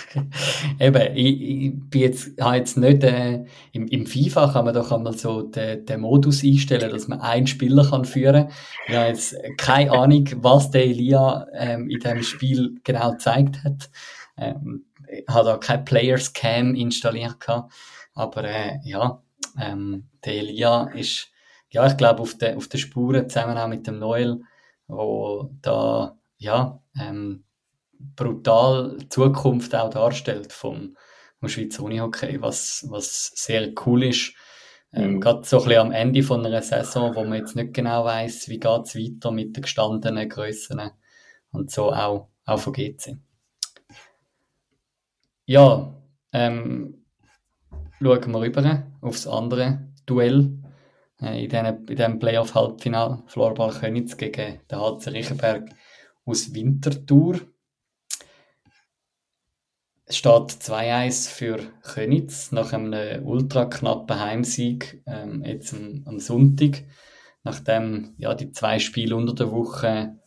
eben, 0.80 1.16
ich, 1.16 1.40
ich 1.40 1.72
bin 1.88 2.00
jetzt, 2.02 2.38
habe 2.40 2.56
jetzt 2.56 2.76
nicht, 2.76 3.02
äh, 3.04 3.44
im, 3.72 3.86
im 3.88 4.06
FIFA 4.06 4.52
kann 4.52 4.64
man 4.66 4.74
doch 4.74 4.92
einmal 4.92 5.14
so 5.14 5.42
den, 5.42 5.86
den 5.86 6.00
Modus 6.00 6.44
einstellen, 6.44 6.90
dass 6.90 7.08
man 7.08 7.20
einen 7.20 7.46
Spieler 7.46 7.86
kann 7.88 8.04
führen 8.04 8.48
kann. 8.48 8.52
Ich 8.86 8.94
habe 8.94 9.08
jetzt 9.08 9.36
keine 9.56 9.92
Ahnung, 9.92 10.28
was 10.36 10.70
der 10.70 10.84
Elia 10.84 11.46
ähm, 11.54 11.88
in 11.88 12.00
diesem 12.00 12.22
Spiel 12.22 12.80
genau 12.84 13.12
gezeigt 13.12 13.64
hat. 13.64 13.88
Ähm, 14.36 14.86
ich 15.10 15.24
habe 15.28 15.48
da 15.48 15.56
kein 15.58 15.84
Players 15.84 16.32
Cam 16.32 16.74
installiert 16.74 17.40
gehabt. 17.40 17.72
Aber 18.14 18.44
äh, 18.44 18.78
ja, 18.84 19.22
ähm, 19.60 20.08
der 20.24 20.34
Elia 20.34 20.84
ist, 20.94 21.30
ja, 21.70 21.86
ich 21.86 21.96
glaube, 21.96 22.22
auf 22.22 22.36
der 22.36 22.56
auf 22.56 22.68
der 22.68 22.78
Spuren 22.78 23.28
zusammen 23.28 23.56
auch 23.56 23.68
mit 23.68 23.86
dem 23.86 23.98
Noel, 23.98 24.42
wo 24.86 25.50
da, 25.62 26.18
ja, 26.38 26.82
ähm, 26.98 27.44
brutal 28.16 28.98
Zukunft 29.08 29.74
auch 29.74 29.90
darstellt 29.90 30.52
vom, 30.52 30.96
vom 31.38 31.48
Schweizer 31.48 31.82
Unihockey, 31.82 32.40
was, 32.42 32.84
was 32.88 33.32
sehr 33.34 33.72
cool 33.86 34.04
ist. 34.04 34.34
Ähm, 34.92 35.14
mhm. 35.14 35.20
Gerade 35.20 35.44
so 35.44 35.58
ein 35.58 35.64
bisschen 35.64 35.80
am 35.80 35.92
Ende 35.92 36.22
von 36.22 36.44
einer 36.44 36.62
Saison, 36.62 37.14
wo 37.14 37.24
man 37.24 37.38
jetzt 37.38 37.56
nicht 37.56 37.72
genau 37.72 38.04
weiß, 38.04 38.48
wie 38.48 38.58
geht 38.60 38.86
es 38.86 38.94
weiter 38.94 39.30
mit 39.30 39.56
den 39.56 39.62
gestandenen 39.62 40.28
Grössen 40.28 40.80
und 41.50 41.70
so 41.70 41.92
auch, 41.92 42.28
auch 42.44 42.58
von 42.58 42.72
GC. 42.72 43.18
Ja, 45.44 45.92
ähm, 46.32 47.04
schauen 48.00 48.32
wir 48.32 48.40
rüber 48.40 48.86
aufs 49.00 49.26
andere 49.26 49.88
Duell 50.06 50.62
äh, 51.20 51.44
in 51.44 51.86
diesem 51.86 52.18
Playoff-Halbfinal. 52.20 53.24
Florball 53.26 53.72
Könitz 53.72 54.16
gegen 54.16 54.60
den 54.70 54.78
HC 54.78 55.10
Riechenberg 55.10 55.68
aus 56.24 56.54
Winterthur. 56.54 57.40
Es 60.04 60.16
steht 60.18 60.32
2-1 60.32 61.28
für 61.28 61.58
Könitz 61.82 62.52
nach 62.52 62.72
einem 62.72 63.26
ultra 63.26 63.64
knappen 63.64 64.20
Heimsieg 64.20 65.02
ähm, 65.06 65.42
jetzt 65.44 65.74
am, 65.74 66.02
am, 66.04 66.20
Sonntag, 66.20 66.84
nachdem 67.42 68.14
ja, 68.18 68.34
die 68.34 68.52
zwei 68.52 68.78
Spiele 68.78 69.16
unter 69.16 69.34
der 69.34 69.50
Woche 69.50 70.21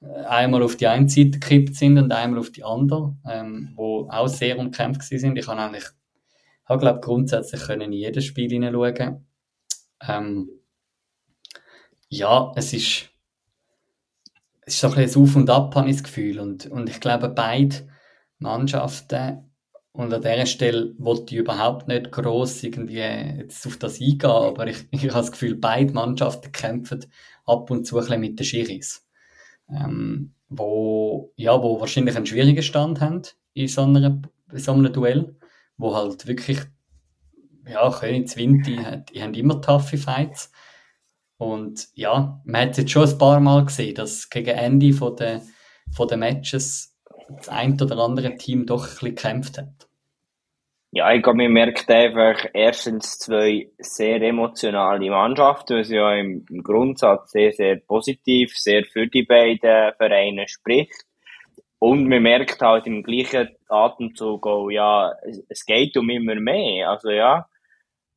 einmal 0.00 0.62
auf 0.62 0.76
die 0.76 0.86
eine 0.86 1.08
Seite 1.08 1.38
gekippt 1.38 1.74
sind 1.76 1.98
und 1.98 2.12
einmal 2.12 2.40
auf 2.40 2.50
die 2.50 2.64
andere, 2.64 3.16
ähm, 3.28 3.72
wo 3.76 4.08
auch 4.10 4.28
sehr 4.28 4.58
umkämpft 4.58 5.02
sind. 5.02 5.36
Ich 5.36 5.46
habe 5.46 5.60
eigentlich, 5.60 5.84
habe, 6.64 6.80
glaube 6.80 7.00
grundsätzlich 7.00 7.62
können 7.62 7.82
in 7.82 7.92
jedes 7.92 8.24
Spiel 8.24 8.50
hineinschauen. 8.50 9.26
Ähm, 10.06 10.50
ja, 12.08 12.52
es 12.56 12.72
ist, 12.72 13.10
es 14.62 14.74
ist 14.74 14.80
so 14.80 14.88
ein 14.88 14.94
bisschen 14.94 15.22
Auf 15.22 15.36
und 15.36 15.50
Ab, 15.50 15.74
habe 15.74 15.88
ich 15.90 15.96
das 15.96 16.04
Gefühl. 16.04 16.40
Und, 16.40 16.66
und 16.66 16.88
ich 16.88 17.00
glaube, 17.00 17.28
beide 17.28 17.88
Mannschaften. 18.38 19.46
Und 19.92 20.14
an 20.14 20.22
dieser 20.22 20.46
Stelle 20.46 20.94
wollte 20.98 21.34
ich 21.34 21.40
überhaupt 21.40 21.88
nicht 21.88 22.12
gross 22.12 22.62
irgendwie 22.62 22.98
jetzt 22.98 23.66
auf 23.66 23.76
das 23.76 24.00
eingehen, 24.00 24.30
aber 24.30 24.66
ich, 24.66 24.86
ich 24.92 25.02
habe 25.02 25.12
das 25.12 25.32
Gefühl, 25.32 25.56
beide 25.56 25.92
Mannschaften 25.92 26.52
kämpfen 26.52 27.04
ab 27.44 27.70
und 27.70 27.84
zu 27.84 27.98
ein 27.98 28.04
bisschen 28.04 28.20
mit 28.20 28.38
den 28.38 28.46
Schiris. 28.46 29.04
Ähm, 29.72 30.34
wo, 30.48 31.32
ja, 31.36 31.62
wo 31.62 31.80
wahrscheinlich 31.80 32.16
einen 32.16 32.26
schwierigen 32.26 32.62
Stand 32.62 33.00
haben 33.00 33.22
in 33.54 33.68
so, 33.68 33.82
einer, 33.82 34.20
in 34.50 34.58
so 34.58 34.72
einem 34.72 34.92
Duell, 34.92 35.36
wo 35.76 35.94
halt 35.94 36.26
wirklich, 36.26 36.60
ja, 37.66 37.90
Königs 37.90 38.36
Wind, 38.36 38.66
die, 38.66 38.80
die 39.12 39.22
haben 39.22 39.34
immer 39.34 39.60
taffe 39.60 39.96
Fights. 39.96 40.50
Und 41.36 41.88
ja, 41.94 42.42
man 42.44 42.62
hat 42.62 42.70
es 42.72 42.76
jetzt 42.78 42.90
schon 42.90 43.08
ein 43.08 43.18
paar 43.18 43.40
Mal 43.40 43.64
gesehen, 43.64 43.94
dass 43.94 44.28
gegen 44.28 44.50
Ende 44.50 44.92
von 44.92 45.16
der, 45.16 45.40
von 45.92 46.08
den 46.08 46.20
Matches 46.20 46.96
das 47.36 47.48
ein 47.48 47.80
oder 47.80 47.98
andere 47.98 48.36
Team 48.36 48.66
doch 48.66 48.84
ein 48.84 48.90
bisschen 48.90 49.14
gekämpft 49.14 49.58
hat? 49.58 49.89
Ja, 50.92 51.12
ich 51.12 51.22
glaube, 51.22 51.38
man 51.38 51.52
merkt 51.52 51.88
einfach 51.88 52.46
erstens 52.52 53.18
zwei 53.18 53.70
sehr 53.78 54.20
emotionale 54.22 55.08
Mannschaften, 55.08 55.78
was 55.78 55.88
ja 55.88 56.14
im, 56.14 56.44
Grundsatz 56.64 57.30
sehr, 57.30 57.52
sehr 57.52 57.76
positiv, 57.76 58.56
sehr 58.56 58.84
für 58.84 59.06
die 59.06 59.22
beiden 59.22 59.92
Vereine 59.96 60.48
spricht. 60.48 61.04
Und 61.78 62.08
man 62.08 62.22
merkt 62.22 62.60
halt 62.60 62.86
im 62.86 63.04
gleichen 63.04 63.50
Atemzug 63.68 64.46
auch, 64.46 64.68
ja, 64.68 65.14
es 65.48 65.64
geht 65.64 65.96
um 65.96 66.10
immer 66.10 66.34
mehr. 66.34 66.90
Also 66.90 67.10
ja, 67.10 67.46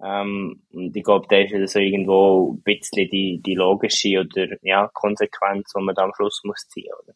ähm, 0.03 0.63
und 0.73 0.95
ich 0.95 1.03
glaube, 1.03 1.27
da 1.29 1.37
ist 1.37 1.53
also 1.53 1.79
irgendwo 1.79 2.53
ein 2.53 2.61
bisschen 2.63 3.07
die, 3.09 3.41
die 3.41 3.55
logische 3.55 4.19
oder 4.19 4.47
ja, 4.61 4.89
Konsequenz, 4.93 5.71
die 5.73 5.81
man 5.81 5.95
da 5.95 6.03
am 6.03 6.13
Schluss 6.13 6.41
muss 6.43 6.67
ziehen 6.67 6.91
muss. 7.05 7.15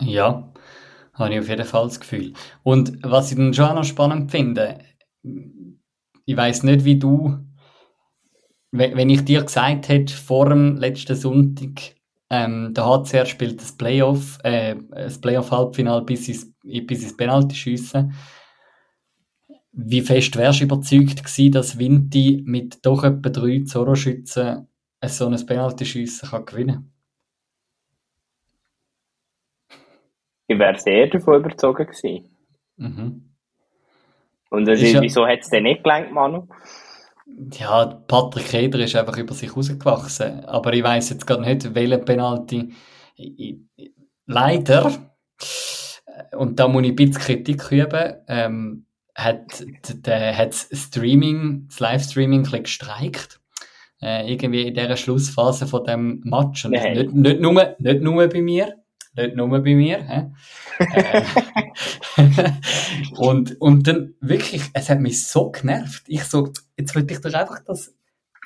Ja, 0.00 0.52
habe 1.14 1.34
ich 1.34 1.40
auf 1.40 1.48
jeden 1.48 1.66
Fall 1.66 1.84
das 1.84 2.00
Gefühl. 2.00 2.32
Und 2.62 2.98
was 3.02 3.30
ich 3.30 3.36
dann 3.36 3.54
schon 3.54 3.66
auch 3.66 3.74
noch 3.74 3.84
spannend 3.84 4.30
finde, 4.30 4.78
ich 5.22 6.36
weiß 6.36 6.62
nicht, 6.62 6.84
wie 6.84 6.98
du, 6.98 7.38
wenn 8.70 9.10
ich 9.10 9.24
dir 9.24 9.42
gesagt 9.42 9.88
hätte, 9.88 10.14
vor 10.14 10.48
dem 10.48 10.76
letzten 10.76 11.16
Sonntag, 11.16 11.96
ähm, 12.30 12.72
der 12.72 12.86
HCR 12.86 13.26
spielt 13.26 13.60
das 13.60 13.72
Playoff, 13.72 14.38
äh, 14.42 14.76
das 14.90 15.20
Playoff-Halbfinale 15.20 16.02
bis 16.02 16.28
ins, 16.28 16.50
bis 16.62 17.02
ins 17.02 17.16
Penalty-Schiessen. 17.16 18.14
Wie 19.72 20.00
fest 20.00 20.36
wärst 20.36 20.60
du 20.60 20.64
überzeugt 20.64 21.22
gewesen, 21.22 21.52
dass 21.52 21.78
Vinti 21.78 22.42
mit 22.46 22.84
doch 22.84 23.04
etwa 23.04 23.28
drei 23.28 23.64
Zoro-Schützen 23.64 24.66
so 25.04 25.26
ein 25.26 25.46
Penalty-Schiessen 25.46 26.46
gewinnen 26.46 26.74
kann? 26.74 26.92
Ich 30.46 30.58
wäre 30.58 30.78
sehr 30.78 31.06
davon 31.06 31.36
überzogen 31.36 31.86
gewesen. 31.86 32.36
Mhm. 32.76 33.32
Und 34.50 34.68
also, 34.68 34.84
ja, 34.84 35.00
wieso 35.00 35.26
hat 35.26 35.40
es 35.40 35.48
denn 35.48 35.62
nicht 35.62 35.82
gelangt, 35.82 36.12
Manu? 36.12 36.46
Ja, 37.52 37.86
Patrick 37.86 38.52
Eder 38.52 38.80
ist 38.80 38.94
einfach 38.96 39.16
über 39.16 39.32
sich 39.32 39.56
rausgewachsen. 39.56 40.44
Aber 40.44 40.72
ich 40.74 40.82
weiß 40.82 41.10
jetzt 41.10 41.26
gar 41.26 41.40
nicht, 41.40 41.74
welche 41.74 41.98
Penalty. 41.98 42.74
leider, 44.26 44.92
und 46.36 46.58
da 46.58 46.68
muss 46.68 46.82
ich 46.82 46.90
ein 46.90 46.96
bisschen 46.96 47.22
Kritik 47.22 47.70
üben, 47.72 48.14
ähm, 48.28 48.86
hat 49.14 49.64
das 50.02 50.68
Streaming, 50.72 51.68
das 51.68 51.80
Livestreaming 51.80 52.46
ein 52.52 52.62
gestreikt. 52.62 53.40
Äh, 54.02 54.32
irgendwie 54.32 54.66
in 54.66 54.74
dieser 54.74 54.96
Schlussphase 54.96 55.66
von 55.66 55.84
dem 55.84 56.20
Match. 56.24 56.64
Und 56.64 56.72
nicht, 56.72 57.14
nicht, 57.14 57.40
nur, 57.40 57.76
nicht 57.78 58.02
nur 58.02 58.26
bei 58.26 58.42
mir, 58.42 58.81
nicht 59.14 59.36
nur 59.36 59.48
bei 59.48 59.74
mir. 59.74 60.32
Äh, 60.78 61.22
und, 63.16 63.60
und 63.60 63.86
dann 63.86 64.14
wirklich, 64.20 64.62
es 64.72 64.88
hat 64.88 65.00
mich 65.00 65.26
so 65.26 65.50
genervt. 65.50 66.04
Ich 66.06 66.24
so, 66.24 66.52
jetzt 66.76 66.94
will 66.94 67.06
ich 67.10 67.20
doch 67.20 67.34
einfach 67.34 67.60
das 67.64 67.94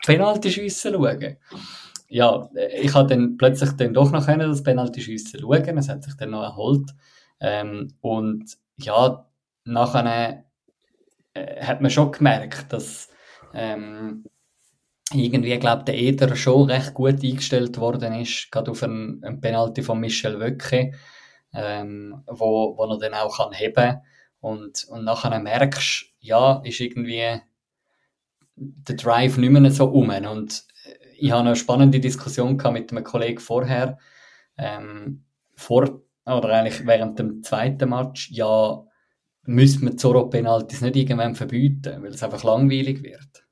Penalty-Schiessen 0.04 0.94
schauen. 0.94 1.36
Ja, 2.08 2.48
ich 2.80 2.94
habe 2.94 3.08
dann 3.08 3.36
plötzlich 3.36 3.72
dann 3.72 3.94
doch 3.94 4.10
noch 4.12 4.26
können, 4.26 4.48
das 4.48 4.62
Penalty-Schiessen 4.62 5.40
schauen. 5.40 5.78
Es 5.78 5.88
hat 5.88 6.04
sich 6.04 6.14
dann 6.14 6.30
noch 6.30 6.42
erholt. 6.42 6.90
Ähm, 7.40 7.94
und 8.00 8.56
ja, 8.76 9.26
nachher 9.64 10.44
äh, 11.34 11.64
hat 11.64 11.80
man 11.80 11.90
schon 11.90 12.12
gemerkt, 12.12 12.72
dass 12.72 13.08
ähm, 13.54 14.24
irgendwie, 15.12 15.56
glaube 15.58 15.84
der 15.84 15.96
Eder 15.96 16.34
schon 16.36 16.70
recht 16.70 16.94
gut 16.94 17.22
eingestellt 17.22 17.78
worden 17.78 18.14
ist, 18.14 18.50
gerade 18.50 18.70
auf 18.70 18.82
einen, 18.82 19.22
einen 19.24 19.40
Penalty 19.40 19.82
von 19.82 20.00
Michel 20.00 20.40
Wöcke, 20.40 20.92
ähm, 21.54 22.22
wo, 22.26 22.76
wo 22.76 22.84
er 22.84 22.98
dann 22.98 23.14
auch 23.14 23.36
kann 23.38 23.52
heben 23.52 24.00
und 24.40 24.84
und 24.88 25.04
nachher 25.04 25.38
merkst, 25.38 26.06
ja, 26.20 26.60
ist 26.64 26.80
irgendwie 26.80 27.40
der 28.56 28.96
Drive 28.96 29.36
nicht 29.36 29.50
mehr 29.50 29.70
so 29.70 29.86
um. 29.86 30.10
Und 30.10 30.64
ich 31.18 31.30
habe 31.30 31.40
eine 31.42 31.56
spannende 31.56 32.00
Diskussion 32.00 32.58
gehabt 32.58 32.74
mit 32.74 32.90
einem 32.90 33.04
Kollegen 33.04 33.38
vorher, 33.40 33.98
ähm, 34.58 35.24
vor 35.54 36.02
oder 36.24 36.48
eigentlich 36.48 36.86
während 36.86 37.18
dem 37.18 37.42
zweiten 37.42 37.90
Match, 37.90 38.30
ja, 38.32 38.82
müsste 39.44 39.84
man 39.84 39.96
Zorro-Penalties 39.96 40.80
nicht 40.80 40.96
irgendwann 40.96 41.36
verbieten, 41.36 42.02
weil 42.02 42.12
es 42.12 42.22
einfach 42.22 42.42
langweilig 42.42 43.02
wird. 43.02 43.45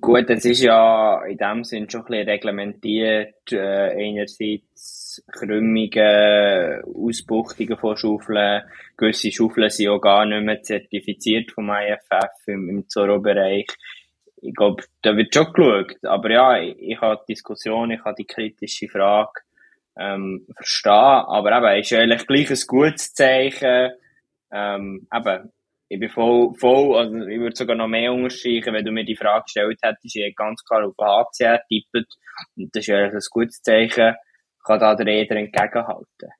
Gut, 0.00 0.30
es 0.30 0.44
ist 0.46 0.62
ja 0.62 1.22
in 1.24 1.36
dem 1.36 1.62
Sinn 1.62 1.90
schon 1.90 2.02
ein 2.02 2.06
bisschen 2.06 2.28
reglementiert. 2.28 3.52
Äh, 3.52 3.90
einerseits 4.08 5.22
Krümmungen, 5.30 6.82
Ausbuchtungen 6.84 7.76
von 7.76 7.96
Schaufeln. 7.96 8.62
Gewisse 8.96 9.30
Schaufeln 9.30 9.68
sind 9.68 9.90
auch 9.90 10.00
gar 10.00 10.24
nicht 10.24 10.42
mehr 10.42 10.62
zertifiziert 10.62 11.52
vom 11.52 11.70
IFF 11.70 12.46
im, 12.46 12.70
im 12.70 12.88
Zorro-Bereich. 12.88 13.66
ich 14.40 14.54
glaube, 14.54 14.84
da 15.02 15.16
wird 15.16 15.34
schon 15.34 15.52
geschaut. 15.52 15.96
Aber 16.04 16.30
ja, 16.30 16.58
ich, 16.58 16.76
ich 16.78 17.00
habe 17.00 17.22
die 17.28 17.34
Diskussion, 17.34 17.90
ich 17.90 18.04
habe 18.04 18.14
die 18.16 18.26
kritische 18.26 18.88
Frage 18.88 19.40
ähm, 19.98 20.46
verstehen. 20.54 20.92
Aber 20.92 21.56
eben, 21.56 21.80
ist 21.80 21.90
ja 21.90 22.00
eigentlich 22.00 22.26
gleich 22.26 22.50
ein 22.50 22.66
gutes 22.66 23.12
Zeichen. 23.12 23.92
Ähm, 24.50 25.06
eben, 25.12 25.52
ich 25.88 26.00
bin 26.00 26.08
voll, 26.08 26.54
voll, 26.58 26.96
also 26.96 27.16
ich 27.26 27.38
würde 27.38 27.56
sogar 27.56 27.76
noch 27.76 27.88
mehr 27.88 28.12
unterstreichen, 28.12 28.72
wenn 28.72 28.84
du 28.84 28.90
mir 28.90 29.04
die 29.04 29.16
Frage 29.16 29.44
gestellt 29.44 29.78
hättest, 29.82 30.16
ich 30.16 30.22
hätte 30.22 30.34
ganz 30.34 30.64
klar 30.64 30.86
auf 30.86 30.94
HCR 30.98 31.60
tippet. 31.68 32.06
Und 32.56 32.74
das 32.74 32.88
ist 32.88 32.94
eigentlich 32.94 33.14
ein 33.14 33.30
gutes 33.30 33.62
Zeichen, 33.62 34.14
kann 34.64 34.80
da 34.80 34.94
der 34.94 35.06
Eder 35.06 35.36
entgegenhalten. 35.36 36.30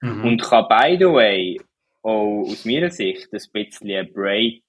Mhm. 0.00 0.24
Und 0.24 0.42
kann, 0.42 0.66
by 0.68 0.96
the 0.98 1.06
way, 1.06 1.60
auch 2.02 2.42
aus 2.42 2.64
meiner 2.64 2.90
Sicht 2.90 3.32
ein 3.32 3.40
bisschen 3.52 3.90
ein 3.90 4.12
Break, 4.12 4.64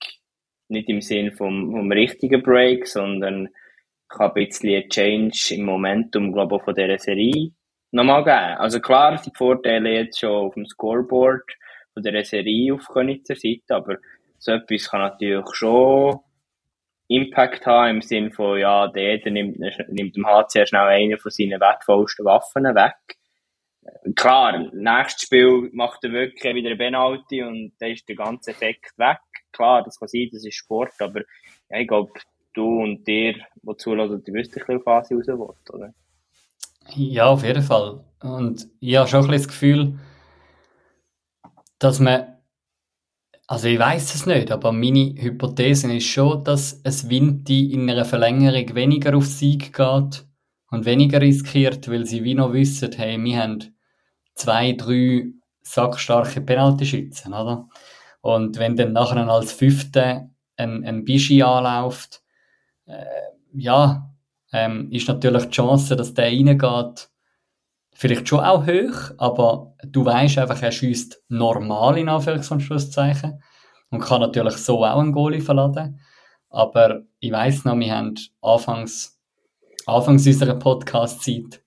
nicht 0.70 0.90
im 0.90 1.02
Sinn 1.02 1.32
vom, 1.32 1.72
vom 1.72 1.92
richtigen 1.92 2.42
Break, 2.44 2.88
sondern 2.88 3.50
kann 4.10 4.32
ein 4.32 4.34
bisschen 4.34 4.84
ein 4.84 4.90
Change 4.90 5.56
im 5.56 5.66
Momentum, 5.66 6.32
glaube 6.32 6.58
ich, 6.58 6.64
von 6.64 6.76
dieser 6.76 6.98
Serie 6.98 7.52
nochmal 7.92 8.24
geben. 8.24 8.58
Also 8.60 8.80
klar, 8.80 9.22
die 9.24 9.32
Vorteile 9.36 9.90
jetzt 9.92 10.20
schon 10.20 10.48
auf 10.48 10.54
dem 10.54 10.66
Scoreboard 10.66 11.44
von 11.98 12.04
dieser 12.04 12.24
Serie 12.24 12.76
auf 12.76 12.88
Königser 12.88 13.36
Seite, 13.36 13.76
aber 13.76 13.98
so 14.38 14.52
etwas 14.52 14.90
kann 14.92 15.02
natürlich 15.02 15.48
schon 15.54 16.20
Impact 17.08 17.66
haben 17.66 17.96
im 17.96 18.02
Sinne 18.02 18.30
von, 18.32 18.60
ja, 18.60 18.88
der 18.88 19.20
nimmt, 19.32 19.58
nimmt 19.90 20.16
dem 20.16 20.28
HCR 20.28 20.68
schnell 20.68 20.88
eine 20.88 21.18
von 21.18 21.32
seinen 21.32 21.60
wertvollsten 21.60 22.24
Waffen 22.26 22.66
weg. 22.66 23.18
Klar, 24.16 24.70
nächstes 24.74 25.24
Spiel 25.24 25.70
macht 25.74 26.04
er 26.04 26.12
wirklich 26.12 26.54
wieder 26.54 26.70
eine 26.70 26.78
Penalty 26.78 27.42
und 27.42 27.72
dann 27.80 27.92
ist 27.92 28.08
der 28.08 28.18
ganze 28.18 28.52
Effekt 28.52 28.98
weg. 28.98 29.20
Klar, 29.52 29.84
das 29.84 29.98
kann 29.98 30.10
sein, 30.10 30.30
das 30.32 30.46
ist 30.46 30.56
Sport, 30.56 30.94
aber 31.00 31.22
ja, 31.70 31.80
ich 31.80 31.88
glaube, 31.88 32.12
du 32.54 32.84
und 32.84 33.08
dir, 33.08 33.34
die 33.56 33.78
zulassen, 33.78 34.24
die 34.24 34.34
wüssten 34.34 34.60
ein 34.60 34.68
bisschen, 34.68 34.86
was 34.86 35.10
ich 35.10 35.18
raus 35.18 35.28
will, 35.28 35.74
oder? 35.74 35.94
Ja, 36.94 37.28
auf 37.28 37.44
jeden 37.44 37.64
Fall. 37.64 38.04
Und 38.22 38.68
ich 38.82 38.96
habe 38.98 39.08
schon 39.08 39.22
ein 39.22 39.32
bisschen 39.32 39.44
das 39.44 39.48
Gefühl, 39.48 40.00
dass 41.80 42.00
man, 42.00 42.38
also 43.48 43.68
ich 43.68 43.80
weiß 43.80 44.16
es 44.16 44.26
nicht, 44.26 44.52
aber 44.52 44.72
meine 44.72 45.16
Hypothese 45.16 45.94
ist 45.94 46.06
schon, 46.08 46.44
dass 46.44 46.82
es 46.84 47.10
Vinti 47.10 47.72
in 47.72 47.90
einer 47.90 48.06
Verlängerung 48.06 48.76
weniger 48.76 49.16
auf 49.16 49.26
Sieg 49.26 49.74
geht 49.74 50.26
und 50.70 50.86
weniger 50.86 51.22
riskiert, 51.22 51.90
weil 51.90 52.06
sie 52.06 52.24
wie 52.24 52.36
noch 52.36 52.54
wissen, 52.54 52.92
hey, 52.94 53.18
wir 53.24 53.42
haben 53.42 53.76
zwei, 54.36 54.74
drei 54.74 55.28
sackstarke 55.62 56.42
Penaltyschützen, 56.42 57.34
oder? 57.34 57.68
Und 58.22 58.58
wenn 58.58 58.76
dann 58.76 58.94
nachher 58.94 59.28
als 59.30 59.54
Fünfte 59.54 60.30
ein, 60.58 60.84
ein 60.84 61.06
Bischi 61.06 61.42
anläuft, 61.44 62.22
äh, 62.86 63.06
ja, 63.54 64.14
ähm, 64.52 64.92
ist 64.92 65.08
natürlich 65.08 65.46
die 65.46 65.52
Chance, 65.52 65.96
dass 65.96 66.14
der 66.14 66.26
reingeht, 66.26 67.10
vielleicht 67.98 68.30
schon 68.30 68.42
auch 68.42 68.68
hoch, 68.68 69.12
aber 69.18 69.74
du 69.84 70.06
weißt 70.06 70.38
einfach, 70.38 70.62
er 70.62 70.72
schießt 70.72 71.24
normal 71.30 71.98
in 71.98 72.10
Anführungs- 72.10 72.52
und 72.52 72.62
Schlusszeichen 72.62 73.42
und 73.90 74.02
kann 74.02 74.22
natürlich 74.22 74.58
so 74.58 74.86
auch 74.86 75.00
einen 75.00 75.12
Goalie 75.12 75.42
verladen. 75.42 76.00
Aber 76.50 77.02
ich 77.20 77.32
weiß 77.32 77.66
noch, 77.66 77.78
wir 77.78 77.96
haben 77.96 78.14
anfangs, 78.42 79.20
anfangs 79.88 80.28
unserer 80.28 80.54
Podcast-Zeit, 80.60 81.64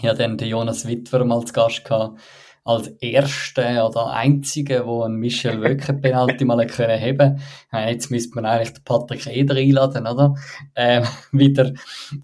ja 0.00 0.12
dann 0.12 0.36
den 0.36 0.48
Jonas 0.48 0.88
Wittwer 0.88 1.24
mal 1.24 1.38
als 1.38 1.52
Gast 1.52 1.84
gehabt, 1.84 2.20
als 2.64 2.88
erster 3.00 3.86
oder 3.86 4.10
einziger, 4.10 4.84
wo 4.88 5.04
ein 5.04 5.14
Michel 5.14 5.60
Wöcke 5.62 5.94
Penalty 5.94 6.44
mal 6.44 6.66
können 6.66 7.00
haben. 7.00 7.40
Ja, 7.72 7.88
jetzt 7.88 8.10
müsste 8.10 8.34
man 8.34 8.44
eigentlich 8.44 8.72
den 8.72 8.84
Patrick 8.84 9.24
Eder 9.28 9.54
einladen, 9.54 10.08
oder? 10.08 10.34
Ähm, 10.74 11.04
wieder, 11.30 11.72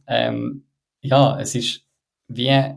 ähm, 0.08 0.64
ja, 1.00 1.38
es 1.38 1.54
ist 1.54 1.86
wie, 2.26 2.76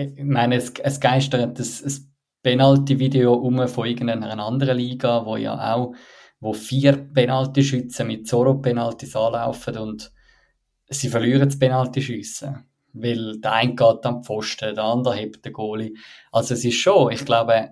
ich 0.00 0.24
meine, 0.24 0.56
es, 0.56 0.72
es 0.78 1.00
geistert 1.00 1.58
das, 1.58 1.82
ein 1.82 2.14
Penalty-Video 2.42 3.34
um 3.34 3.66
von 3.68 3.86
irgendeiner 3.86 4.38
anderen 4.38 4.76
Liga, 4.76 5.24
wo 5.24 5.36
ja 5.36 5.74
auch, 5.74 5.94
wo 6.40 6.52
vier 6.52 6.92
Penalty-Schützen 6.92 8.06
mit 8.06 8.26
Zorro-Penaltys 8.26 9.14
anlaufen 9.14 9.76
und 9.76 10.12
sie 10.88 11.08
verlieren 11.08 11.48
das 11.48 11.58
Penalty-Schiessen 11.58 12.70
weil 12.92 13.38
der 13.40 13.52
eine 13.52 13.74
geht 13.74 14.04
am 14.06 14.22
Pfosten, 14.24 14.74
der 14.74 14.84
andere 14.84 15.14
hebt 15.16 15.44
den 15.44 15.52
Goalie. 15.52 15.94
Also 16.32 16.54
es 16.54 16.64
ist 16.64 16.76
schon, 16.76 17.12
ich 17.12 17.24
glaube, 17.24 17.70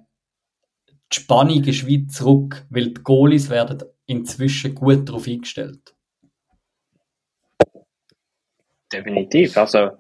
die 1.12 1.16
Spannung 1.16 1.64
ist 1.64 1.88
weit 1.88 2.12
zurück, 2.12 2.66
weil 2.70 2.88
die 2.88 3.02
Goalies 3.02 3.50
werden 3.50 3.82
inzwischen 4.06 4.74
gut 4.74 5.08
darauf 5.08 5.26
eingestellt. 5.26 5.94
Definitiv, 8.92 9.56
also 9.56 9.90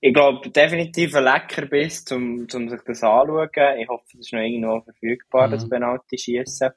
ich 0.00 0.14
glaube, 0.14 0.48
definitiv 0.50 1.14
ein 1.14 1.24
Leckerbiss, 1.24 2.10
um, 2.12 2.46
um 2.52 2.68
sich 2.68 2.80
das 2.86 3.02
anzuschauen. 3.02 3.78
Ich 3.78 3.88
hoffe, 3.88 4.04
das 4.12 4.20
ist 4.20 4.32
noch 4.32 4.40
irgendwo 4.40 4.80
verfügbar, 4.80 5.46
mhm. 5.46 5.52
das 5.52 5.68
Penalty-Schießen. 5.68 6.70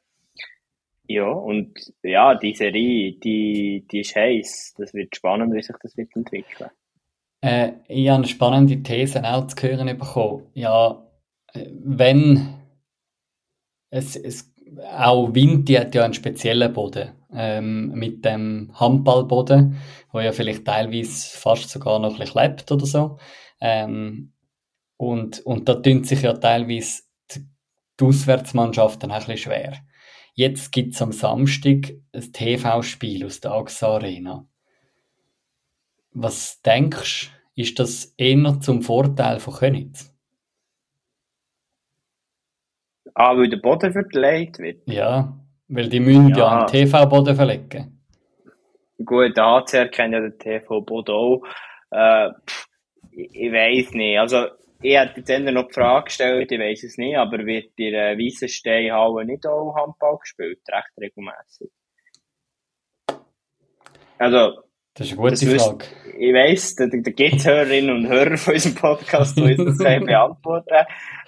Ja, 1.07 1.27
und 1.27 1.73
ja, 2.01 2.35
die 2.35 2.53
Serie, 2.53 3.13
die, 3.13 3.85
die 3.89 3.99
ist 4.01 4.15
heiß. 4.15 4.75
Das 4.77 4.93
wird 4.93 5.15
spannend, 5.15 5.53
wie 5.53 5.61
sich 5.61 5.75
das 5.81 5.97
wird 5.97 6.15
entwickeln. 6.15 6.69
Äh, 7.41 7.73
ich 7.87 8.07
habe 8.07 8.19
eine 8.19 8.27
spannende 8.27 8.81
These 8.81 9.23
auch 9.23 9.47
zu 9.47 9.67
hören 9.67 9.97
bekommen. 9.97 10.47
Ja, 10.53 11.05
wenn 11.53 12.55
es, 13.89 14.15
es 14.15 14.53
auch 14.91 15.33
Winti 15.33 15.73
hat 15.73 15.93
ja 15.93 16.03
einen 16.03 16.13
speziellen 16.13 16.73
Boden 16.73 17.11
ähm, 17.35 17.91
mit 17.91 18.23
dem 18.25 18.71
Handballboden, 18.73 19.77
wo 20.11 20.19
ja 20.19 20.31
vielleicht 20.31 20.65
teilweise 20.65 21.37
fast 21.37 21.69
sogar 21.69 21.99
noch 21.99 22.13
ein 22.13 22.19
bisschen 22.19 22.41
lebt 22.41 22.71
oder 22.71 22.85
so. 22.85 23.17
Ähm, 23.59 24.33
und, 24.97 25.39
und 25.45 25.67
da 25.67 25.75
tun 25.75 26.03
sich 26.03 26.21
ja 26.21 26.33
teilweise 26.33 27.03
die, 27.31 27.45
die 27.99 28.03
Auswärtsmannschaften 28.03 29.11
auch 29.11 29.15
ein 29.15 29.19
bisschen 29.19 29.37
schwer. 29.37 29.77
Jetzt 30.35 30.71
gibt 30.71 30.95
es 30.95 31.01
am 31.01 31.11
Samstag 31.11 31.93
ein 32.13 32.33
TV-Spiel 32.33 33.25
aus 33.25 33.39
der 33.39 33.51
AXA 33.51 33.95
Arena. 33.95 34.47
Was 36.11 36.61
denkst 36.61 37.31
du, 37.55 37.61
ist 37.61 37.79
das 37.79 38.13
eher 38.17 38.59
zum 38.59 38.81
Vorteil 38.81 39.39
von 39.39 39.53
Königs? 39.53 40.13
Ah, 43.15 43.37
weil 43.37 43.49
der 43.49 43.57
Boden 43.57 43.93
verlegt 43.93 44.57
wird? 44.59 44.87
Ja, 44.87 45.39
weil 45.73 45.89
die 45.89 45.99
müssen 45.99 46.29
ja, 46.29 46.37
ja 46.37 46.57
einen 46.59 46.67
TV-Boden 46.67 47.35
verlegen. 47.35 47.99
Gut, 49.03 49.37
ACR 49.37 49.87
kennt 49.87 50.13
ja 50.13 50.19
den 50.19 50.37
TV-Boden 50.37 51.15
auch. 51.15 51.43
Äh, 51.91 52.29
ich, 53.11 53.35
ich 53.35 53.51
weiß 53.51 53.93
nicht. 53.93 54.19
Also, 54.19 54.47
ich 54.81 54.95
hätte 54.95 55.21
jetzt 55.25 55.53
noch 55.53 55.67
die 55.67 55.73
Frage 55.73 56.05
gestellt, 56.05 56.51
ich 56.51 56.59
weiß 56.59 56.83
es 56.83 56.97
nicht, 56.97 57.17
aber 57.17 57.45
wird 57.45 57.71
in 57.77 57.91
der 57.91 58.11
äh, 58.11 58.17
Weissensteinhalle 58.17 59.25
nicht 59.25 59.45
auch 59.47 59.75
Handball 59.75 60.17
gespielt? 60.19 60.59
Recht 60.69 60.91
regelmäßig. 60.99 61.69
Also, 64.17 64.63
das 64.95 65.07
ist 65.07 65.13
eine 65.13 65.21
gute 65.21 65.31
das 65.31 65.43
Frage. 65.43 65.85
Wüsste, 65.85 65.85
ich 66.19 66.33
weiss, 66.33 66.75
da, 66.75 66.85
da 66.85 66.97
gibt 66.97 67.35
es 67.35 67.45
Hörerinnen 67.45 67.95
und 67.95 68.07
Hörer 68.07 68.37
von 68.37 68.53
unserem 68.53 68.75
Podcast, 68.75 69.37
die 69.37 69.41
uns 69.41 69.77
das 69.77 69.77
beantworten 70.05 70.85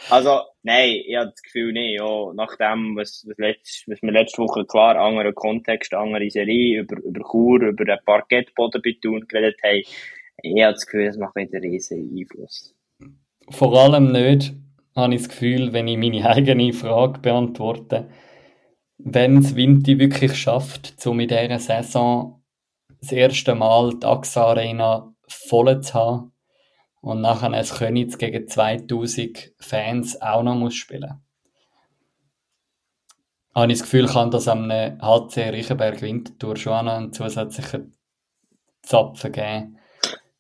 Also, 0.10 0.42
nein, 0.64 1.02
ich 1.06 1.16
habe 1.16 1.32
das 1.32 1.42
Gefühl 1.42 1.74
nicht. 1.74 2.00
Ja, 2.00 2.34
nach 2.34 2.56
dem, 2.58 2.96
was, 2.96 3.26
was, 3.28 3.38
letzt, 3.38 3.84
was 3.88 4.02
wir 4.02 4.12
letzte 4.12 4.44
Woche 4.44 4.66
klar, 4.66 4.96
anderer 4.98 5.34
Kontext, 5.34 5.94
andere 5.94 6.30
Serie, 6.30 6.82
über, 6.82 6.98
über 7.04 7.22
Chur, 7.30 7.62
über 7.62 7.86
den 7.86 7.98
Parkettboden 8.06 8.82
bei 8.84 8.96
Thun 9.02 9.26
geredet 9.28 9.60
haben, 9.64 9.84
ich 10.44 10.64
habe 10.64 10.74
das 10.74 10.86
Gefühl, 10.86 11.06
das 11.06 11.18
macht 11.18 11.36
nicht 11.36 11.54
einen 11.54 11.64
riesen 11.64 12.18
Einfluss. 12.18 12.76
Vor 13.50 13.74
allem 13.78 14.12
nicht, 14.12 14.54
habe 14.96 15.16
ich 15.16 15.22
das 15.22 15.30
Gefühl, 15.30 15.74
wenn 15.74 15.88
ich 15.88 15.98
meine 15.98 16.30
eigene 16.30 16.72
Frage 16.74 17.20
beantworte, 17.20 18.10
wenn 18.98 19.38
es 19.38 19.56
Winti 19.56 20.00
wirklich 20.00 20.36
schafft, 20.36 21.00
so 21.02 21.14
mit 21.14 21.32
dieser 21.32 21.60
Saison 21.60 22.45
das 23.06 23.12
erste 23.12 23.56
Mal 23.56 23.98
die 24.00 24.06
AXA 24.06 24.46
Arena 24.46 25.14
voll 25.28 25.82
zu 25.82 25.94
haben 25.94 26.34
und 27.02 27.22
nachher 27.22 27.52
ein 27.52 27.66
Königs 27.66 28.18
gegen 28.18 28.48
2000 28.48 29.54
Fans 29.60 30.22
auch 30.22 30.44
noch 30.44 30.56
muss 30.56 30.76
spielen 30.76 31.26
habe 33.56 33.72
ich 33.72 33.80
das 33.80 33.90
Gefühl, 33.90 34.08
kann 34.08 34.32
das 34.32 34.48
am 34.48 34.70
HC 34.70 35.50
Riechenberg 35.50 36.02
Winterthur 36.02 36.58
schon 36.58 36.86
noch 36.86 36.94
einen 36.94 37.14
zusätzlichen 37.14 37.96
Zapfen 38.82 39.32
geben, 39.32 39.80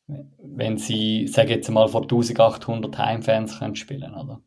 wenn 0.07 0.77
sie, 0.77 1.27
sage 1.27 1.53
jetzt 1.53 1.69
mal, 1.69 1.87
vor 1.87 2.01
1800 2.01 2.97
Heimfans 2.97 3.57
können 3.57 3.75
spielen 3.75 4.13
oder? 4.13 4.41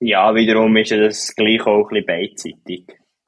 Ja, 0.00 0.34
wiederum 0.34 0.76
ist 0.76 0.92
das 0.92 1.34
gleich 1.34 1.66
auch 1.66 1.90
ein 1.90 2.04
bisschen 2.04 2.06
beidseitig, 2.06 2.86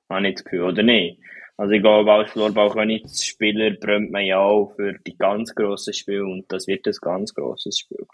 habe 0.08 0.28
ich 0.28 0.34
das 0.36 0.44
Gefühl, 0.44 0.62
oder 0.62 0.82
nicht? 0.84 1.20
Also 1.60 1.72
ich 1.72 1.82
glaube, 1.82 2.10
als 2.10 2.30
Floorball-Spieler 2.30 3.72
brennt 3.72 4.10
man 4.10 4.24
ja 4.24 4.38
auch 4.38 4.72
für 4.76 4.94
die 5.06 5.14
ganz 5.14 5.54
grossen 5.54 5.92
Spiele 5.92 6.24
und 6.24 6.46
das 6.48 6.66
wird 6.66 6.86
ein 6.86 6.94
ganz 7.02 7.34
grosses 7.34 7.80
Spiel. 7.80 8.06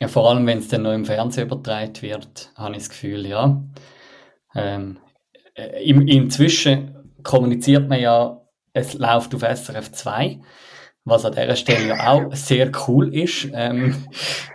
Ja, 0.00 0.06
vor 0.06 0.30
allem, 0.30 0.46
wenn 0.46 0.58
es 0.58 0.68
dann 0.68 0.82
noch 0.82 0.92
im 0.92 1.04
Fernsehen 1.04 1.46
übertragen 1.46 2.00
wird, 2.00 2.52
habe 2.54 2.72
ich 2.72 2.78
das 2.78 2.90
Gefühl, 2.90 3.26
ja. 3.26 3.60
Ähm, 4.54 4.98
äh, 5.54 5.82
inzwischen 5.82 7.12
kommuniziert 7.24 7.88
man 7.88 7.98
ja 7.98 8.40
es 8.72 8.94
läuft 8.94 9.34
auf 9.34 9.40
SRF 9.42 9.90
2, 9.90 10.38
was 11.06 11.24
an 11.24 11.32
dieser 11.32 11.56
Stelle 11.56 11.86
ja 11.86 12.08
auch 12.10 12.34
sehr 12.34 12.70
cool 12.86 13.14
ist. 13.14 13.48
Ähm, 13.54 13.94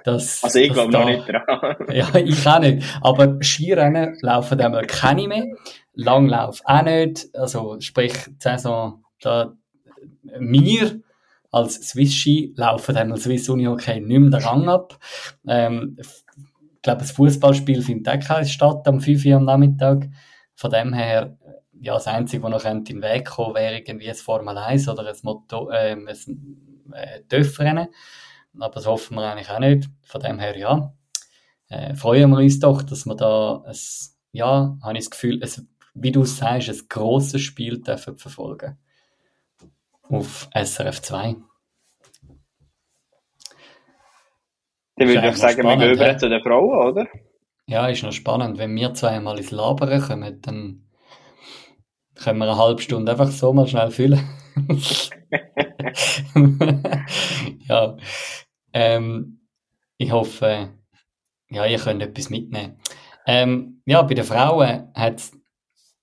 dass, 0.04 0.44
also 0.44 0.60
ich 0.60 0.74
glaube 0.74 0.92
noch 0.92 1.06
nicht 1.06 1.28
dran. 1.28 1.76
ja, 1.92 2.14
ich 2.16 2.48
auch 2.48 2.60
nicht. 2.60 2.86
Aber 3.02 3.42
Skirennen 3.42 4.18
laufen 4.22 4.60
einmal 4.60 4.86
keine 4.86 5.28
mehr. 5.28 5.46
Langlauf 5.94 6.62
auch 6.66 6.84
nicht. 6.84 7.30
Also 7.34 7.78
sprich, 7.80 8.14
die 8.28 8.36
Saison, 8.38 9.02
da, 9.22 9.54
wir 10.24 11.00
als 11.52 11.76
Swiss 11.76 12.14
Ski 12.14 12.54
laufen 12.58 12.98
einmal 12.98 13.18
Swiss 13.18 13.48
Uni 13.48 13.66
Hockey 13.66 14.02
nicht 14.02 14.20
mehr 14.20 14.30
den 14.30 14.34
Rang 14.34 14.68
ab. 14.68 15.00
Ähm, 15.48 15.98
ich 16.00 16.82
glaube, 16.82 17.00
das 17.00 17.12
Fußballspiel 17.12 17.82
findet 17.82 18.10
auch 18.10 18.28
keine 18.28 18.46
statt 18.46 18.88
am 18.88 19.00
5 19.00 19.26
Uhr 19.26 19.36
am 19.36 19.46
Nachmittag. 19.46 20.10
Von 20.56 20.72
dem 20.72 20.94
her, 20.94 21.38
ja, 21.82 21.96
das 21.96 22.08
Einzige, 22.08 22.44
was 22.44 22.52
noch 22.52 22.65
in 22.65 22.84
den 22.84 23.02
Weg 23.02 23.26
kommen 23.26 23.56
wäre 23.56 23.78
irgendwie 23.78 24.08
ein 24.08 24.15
Formel 24.15 24.56
1 24.56 24.88
oder 24.88 25.08
ein, 25.08 25.15
Motor, 25.24 25.74
äh, 25.74 25.94
ein 25.94 26.08
äh, 26.94 27.22
Dörfrennen. 27.28 27.88
Aber 28.60 28.74
das 28.76 28.86
hoffen 28.86 29.15
wir 29.15 29.32
eigentlich 29.32 29.50
auch 29.50 29.60
nicht. 29.60 29.89
Von 30.04 30.22
dem 30.22 30.38
her, 30.38 30.56
ja, 30.58 30.94
äh, 31.70 31.96
freuen 31.96 32.30
wir 32.30 32.38
uns 32.38 32.60
doch, 32.60 32.84
dass 32.84 33.06
wir 33.08 33.15
da 33.15 33.63
ein, 33.65 33.76
ja, 34.32 34.78
habe 34.84 34.94
ich 34.94 35.06
das 35.06 35.10
Gefühl, 35.10 35.41
ein, 35.44 35.70
wie 35.96 36.12
du 36.12 36.24
sagst, 36.24 36.70
ein 36.70 36.88
grosses 36.88 37.41
Spiel 37.41 37.82
dürfen 37.82 38.17
verfolgen. 38.17 38.78
Auf 40.04 40.50
SRF 40.54 41.02
2. 41.02 41.36
Dann 44.98 45.08
würde 45.08 45.30
ich 45.30 45.38
sagen, 45.38 45.63
wir 45.63 45.78
gehen 45.78 45.94
über 45.94 46.17
zu 46.17 46.30
den 46.30 46.44
Frauen, 46.44 46.91
oder? 46.91 47.08
Ja, 47.65 47.88
ist 47.88 48.04
noch 48.04 48.12
spannend. 48.12 48.60
Wenn 48.60 48.76
wir 48.76 48.94
zweimal 48.94 49.39
ins 49.39 49.50
Labern 49.50 50.00
kommen, 50.00 50.41
dann 50.41 50.84
können 52.24 52.40
wir 52.40 52.46
eine 52.46 52.58
halbe 52.58 52.82
Stunde 52.82 53.12
einfach 53.12 53.32
so 53.32 53.54
mal 53.54 53.68
schnell 53.68 53.92
füllen. 53.92 54.28
ja. 57.68 57.98
Ähm, 58.74 59.42
ich 59.98 60.12
hoffe, 60.12 60.70
ja, 61.50 61.66
ihr 61.66 61.80
könnt 61.80 62.02
etwas 62.02 62.30
mitnehmen. 62.30 62.78
Ähm, 63.26 63.82
ja, 63.86 64.02
bei 64.02 64.14
den 64.14 64.24
Frauen 64.24 64.90
hat 64.94 65.20
es 65.20 65.32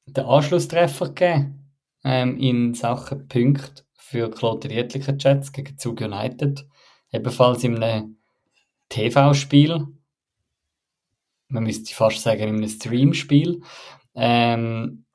den 0.06 0.24
Anschlusstreffer 0.24 1.08
gegeben 1.08 1.72
ähm, 2.04 2.38
in 2.38 2.74
Sachen 2.74 3.28
Punkte 3.28 3.84
für 3.94 4.30
Klote 4.30 4.68
Dietlicher 4.68 5.16
Jets 5.18 5.52
gegen 5.52 5.78
Zug 5.78 6.00
United. 6.00 6.66
Ebenfalls 7.12 7.64
in 7.64 7.82
einem 7.82 8.18
TV-Spiel. 8.88 9.86
Man 11.48 11.64
müsste 11.64 11.94
fast 11.94 12.22
sagen, 12.22 12.40
in 12.40 12.48
einem 12.48 12.68
Stream-Spiel. 12.68 13.62
Ähm, 14.14 15.06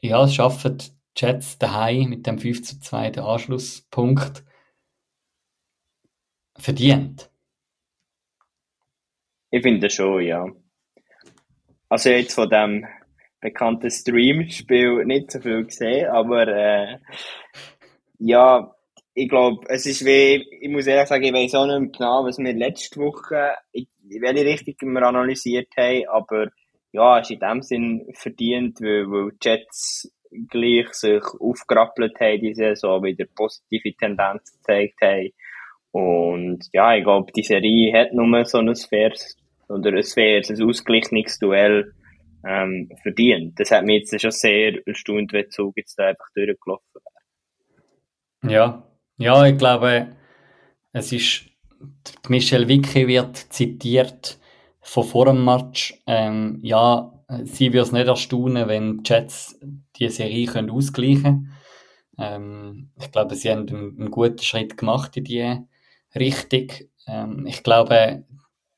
ja, 0.00 0.24
es 0.24 0.34
schaffen 0.34 0.78
die 0.78 0.90
Jets 1.16 1.58
daheim 1.58 2.10
mit 2.10 2.26
dem 2.26 2.38
5 2.38 2.62
zu 2.62 2.80
2 2.80 3.10
den 3.10 3.24
Anschlusspunkt 3.24 4.44
verdient. 6.58 7.30
Ich 9.50 9.62
finde 9.62 9.88
schon, 9.90 10.22
ja. 10.22 10.46
Also 11.88 12.10
jetzt 12.10 12.34
von 12.34 12.48
dem 12.48 12.86
bekannten 13.40 13.90
Stream-Spiel 13.90 15.04
nicht 15.04 15.30
so 15.30 15.40
viel 15.40 15.64
gesehen, 15.64 16.08
aber 16.08 16.48
äh, 16.48 16.98
ja, 18.18 18.74
ich 19.14 19.28
glaube, 19.28 19.66
es 19.68 19.86
ist 19.86 20.04
wie, 20.04 20.46
ich 20.60 20.68
muss 20.68 20.86
ehrlich 20.86 21.08
sagen, 21.08 21.24
ich 21.24 21.32
weiß 21.32 21.54
auch 21.54 21.66
nicht 21.66 21.96
genau, 21.96 22.24
was 22.24 22.38
wir 22.38 22.52
letzte 22.52 23.00
Woche, 23.00 23.54
in 23.72 23.86
welche 24.20 24.44
Richtung 24.44 24.92
wir 24.92 25.02
analysiert 25.02 25.68
haben, 25.76 26.06
aber 26.08 26.50
ja, 26.96 27.18
ist 27.18 27.30
in 27.30 27.38
dem 27.38 27.62
Sinn 27.62 28.06
verdient, 28.14 28.80
weil, 28.80 29.06
weil 29.10 29.30
die 29.32 29.48
Jets 29.48 30.10
gleich 30.48 30.92
sich 30.94 31.22
aufgerappelt 31.38 32.18
haben, 32.20 32.40
diese 32.40 32.74
Saison 32.74 33.04
wieder 33.04 33.26
positive 33.34 33.94
Tendenz 33.96 34.52
gezeigt 34.52 35.00
haben. 35.02 35.30
Und 35.92 36.66
ja, 36.72 36.96
ich 36.96 37.04
glaube, 37.04 37.30
die 37.32 37.42
Serie 37.42 37.92
hat 37.92 38.12
nur 38.12 38.44
so 38.44 38.58
ein 38.58 38.74
faires, 38.74 39.36
oder 39.68 39.92
ein 39.92 40.02
faires, 40.02 40.50
ein 40.50 40.62
ausgeglichenes 40.62 41.38
Duell 41.38 41.92
ähm, 42.46 42.90
verdient. 43.02 43.60
Das 43.60 43.70
hat 43.70 43.84
mich 43.84 44.00
jetzt 44.00 44.20
schon 44.20 44.30
sehr 44.30 44.86
erstaunt, 44.86 45.32
wenn 45.32 45.50
Zug 45.50 45.76
jetzt 45.76 45.98
da 45.98 46.08
einfach 46.08 46.26
durchgelaufen 46.34 46.86
wäre. 48.42 48.52
Ja, 48.52 48.82
ja, 49.18 49.46
ich 49.46 49.58
glaube, 49.58 50.16
es 50.92 51.12
ist, 51.12 51.44
Michelle 52.28 52.68
Wicke 52.68 53.06
wird 53.06 53.36
zitiert 53.36 54.38
von 54.86 55.04
vor 55.04 55.26
dem 55.26 55.44
Match. 55.44 56.00
Ähm, 56.06 56.60
ja, 56.62 57.12
sie 57.42 57.72
wird 57.72 57.86
es 57.86 57.92
nicht 57.92 58.06
erstaunen, 58.06 58.68
wenn 58.68 58.98
die 58.98 59.10
Jets 59.12 59.58
die 59.96 60.08
Serie 60.08 60.46
können 60.46 60.70
ausgleichen 60.70 61.22
können. 61.22 61.52
Ähm, 62.18 62.90
ich 62.98 63.10
glaube, 63.10 63.34
sie 63.34 63.50
haben 63.50 63.68
einen, 63.68 63.98
einen, 63.98 64.10
guten 64.10 64.42
Schritt 64.42 64.78
gemacht 64.78 65.16
in 65.16 65.24
die 65.24 65.58
Richtung. 66.14 66.68
Ähm, 67.08 67.46
ich 67.46 67.62
glaube, 67.64 68.24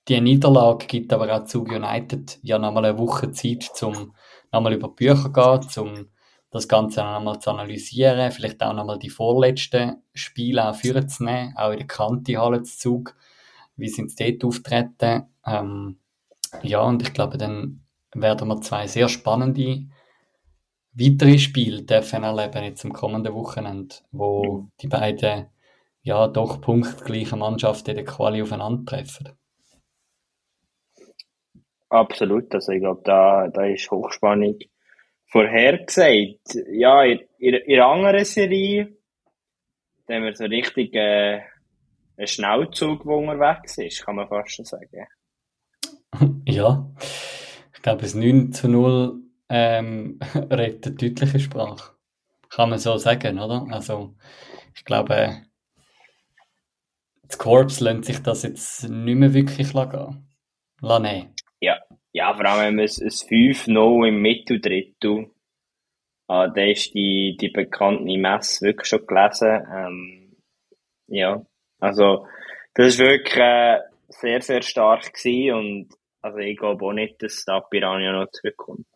die 0.08 0.20
Niederlage 0.20 0.86
gibt 0.86 1.12
aber 1.12 1.30
auch 1.36 1.44
zu 1.44 1.62
United 1.62 2.38
ja 2.42 2.58
nochmal 2.58 2.86
eine 2.86 2.98
Woche 2.98 3.30
Zeit, 3.32 3.70
um 3.82 4.14
nochmal 4.50 4.72
über 4.72 4.88
die 4.88 4.94
Bücher 5.04 5.60
zu 5.60 5.84
gehen, 5.84 5.98
um 5.98 6.08
das 6.50 6.66
Ganze 6.66 7.02
nochmal 7.02 7.38
zu 7.38 7.50
analysieren, 7.50 8.32
vielleicht 8.32 8.62
auch 8.62 8.72
nochmal 8.72 8.98
die 8.98 9.10
vorletzten 9.10 10.02
Spiele 10.14 10.70
auch 10.70 10.74
vorzunehmen, 10.74 11.54
auch 11.54 11.70
in 11.72 11.78
der 11.78 11.86
Kante 11.86 12.32
zu 12.62 12.78
Zug. 12.78 13.14
Wie 13.76 13.88
sind 13.88 14.10
sie 14.10 14.38
dort 14.38 14.56
auftreten? 14.56 15.26
Ähm, 15.48 15.98
ja, 16.62 16.80
und 16.80 17.02
ich 17.02 17.12
glaube, 17.12 17.38
dann 17.38 17.84
werden 18.14 18.48
wir 18.48 18.60
zwei 18.60 18.86
sehr 18.86 19.08
spannende 19.08 19.88
weitere 20.98 21.38
Spiele 21.38 21.82
dürfen 21.82 22.24
erleben 22.24 22.64
jetzt 22.64 22.84
am 22.84 22.92
kommenden 22.92 23.34
Wochenende, 23.34 23.94
wo 24.10 24.68
die 24.80 24.88
beiden 24.88 25.46
ja 26.02 26.26
doch 26.26 26.60
punktgleichen 26.60 27.38
Mannschaften 27.38 27.90
in 27.90 27.96
der 27.96 28.04
Quali 28.04 28.42
aufeinandertreffen. 28.42 29.30
Absolut, 31.90 32.54
also 32.54 32.72
ich 32.72 32.80
glaube, 32.80 33.02
da, 33.04 33.48
da 33.48 33.64
ist 33.64 33.90
Hochspannung 33.90 34.58
vorhergesagt. 35.26 36.58
Ja, 36.70 37.02
in, 37.02 37.20
in, 37.38 37.54
in 37.54 37.80
einer 37.80 37.86
anderen 37.86 38.24
Serie, 38.24 38.96
haben 40.08 40.24
wir 40.24 40.34
so 40.34 40.44
richtig 40.44 40.94
äh, 40.94 41.42
einen 42.16 42.26
Schnellzug, 42.26 43.04
der 43.04 43.12
unterwegs 43.12 43.78
ist, 43.78 44.04
kann 44.04 44.16
man 44.16 44.28
fast 44.28 44.54
schon 44.54 44.64
sagen. 44.64 45.06
Ja, 46.46 46.90
ich 47.74 47.82
glaube, 47.82 48.04
es 48.04 48.14
9 48.14 48.52
zu 48.52 48.68
0 48.68 49.22
ähm, 49.48 50.18
redet 50.50 50.86
eine 50.86 50.94
deutliche 50.96 51.40
Sprache. 51.40 51.94
Kann 52.50 52.70
man 52.70 52.78
so 52.78 52.96
sagen, 52.96 53.38
oder? 53.38 53.66
Also, 53.70 54.14
ich 54.74 54.84
glaube, 54.84 55.42
das 57.22 57.38
Korps 57.38 57.80
lässt 57.80 58.04
sich 58.04 58.22
das 58.22 58.42
jetzt 58.42 58.88
nicht 58.88 59.16
mehr 59.16 59.34
wirklich 59.34 59.72
gehen. 59.72 60.24
Lassen. 60.80 61.34
Ja, 61.60 61.78
ja, 62.12 62.34
vor 62.34 62.46
allem 62.46 62.60
wenn 62.60 62.76
man 62.76 62.84
ein 62.84 62.88
5-0 62.88 64.08
im 64.08 64.22
Mitteldrittel, 64.22 65.30
ah, 66.28 66.46
da 66.48 66.62
ist 66.62 66.94
die, 66.94 67.36
die 67.38 67.48
bekannte 67.48 68.16
Messe 68.16 68.66
wirklich 68.66 68.88
schon 68.88 69.06
gelesen. 69.06 69.66
Ähm, 69.72 70.36
ja, 71.08 71.44
also, 71.80 72.26
das 72.74 72.88
ist 72.88 72.98
wirklich 72.98 73.36
äh, 73.36 73.80
sehr, 74.08 74.40
sehr 74.40 74.62
stark 74.62 75.12
gewesen 75.12 75.54
und 75.54 75.97
also 76.22 76.38
ich 76.38 76.56
glaube 76.56 76.84
auch 76.84 76.92
nicht, 76.92 77.22
dass 77.22 77.44
da 77.44 77.60
Piranha 77.60 78.12
noch 78.12 78.30
zurückkommt. 78.30 78.86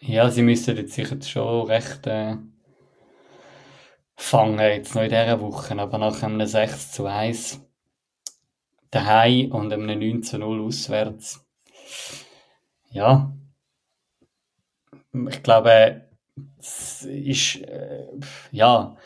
Ja, 0.00 0.30
sie 0.30 0.42
müssen 0.42 0.76
jetzt 0.76 0.92
sicher 0.92 1.20
schon 1.22 1.66
recht 1.66 2.06
äh, 2.06 2.36
fangen, 4.16 4.58
jetzt 4.58 4.94
noch 4.94 5.02
in 5.02 5.08
dieser 5.08 5.40
Woche, 5.40 5.78
aber 5.78 5.98
nach 5.98 6.22
einem 6.22 6.46
6 6.46 6.92
zu 6.92 7.06
1 7.06 7.60
daheim 8.90 9.52
und 9.52 9.72
einem 9.72 9.86
9 9.86 10.22
zu 10.22 10.38
0 10.38 10.66
auswärts. 10.66 11.44
Ja, 12.90 13.32
ich 15.12 15.42
glaube, 15.42 16.08
es 16.58 17.02
ist 17.02 17.56
äh, 17.62 18.06
ja 18.50 18.96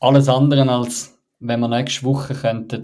alles 0.00 0.28
andere 0.28 0.68
als 0.70 1.18
wenn 1.38 1.60
wir 1.60 1.68
nächste 1.68 2.04
Woche 2.04 2.34
könnten 2.34 2.82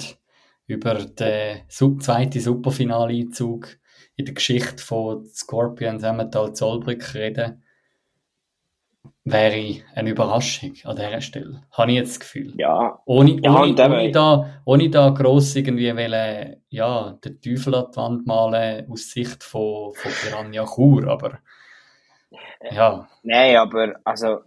über 0.73 0.95
den 0.95 2.01
zweiten 2.01 2.41
Superfinale-Einzug 2.41 3.69
in 4.17 4.25
der 4.25 4.35
Geschichte 4.35 4.83
von 4.83 5.25
Scorpions 5.27 6.03
Emmental 6.03 6.55
Zollbrück 6.55 7.15
reden, 7.15 7.63
wäre 9.25 9.83
eine 9.95 10.11
Überraschung 10.11 10.75
an 10.85 10.97
dieser 10.97 11.21
Stelle. 11.21 11.63
Habe 11.73 11.93
ich 11.93 11.97
jetzt 11.99 12.11
das 12.11 12.21
Gefühl. 12.21 12.55
Ja. 12.57 13.01
Ohne, 13.05 13.41
ja, 13.43 13.55
ohne, 13.55 13.73
ohne, 13.73 14.11
da, 14.11 14.63
ohne 14.65 14.91
da 14.91 15.11
gross 15.11 15.55
irgendwie 15.55 15.95
wollen, 15.95 16.63
ja, 16.69 17.19
den 17.25 17.41
Teufel 17.41 17.75
an 17.75 17.87
die 17.93 17.97
Wand 17.97 18.27
malen 18.27 18.91
aus 18.91 19.11
Sicht 19.11 19.45
von, 19.45 19.95
von 19.95 20.13
Piranha 20.13 20.65
Chur, 20.65 21.09
aber 21.09 21.39
ja. 22.71 23.09
Nein, 23.23 23.57
aber 23.57 24.01
also 24.05 24.41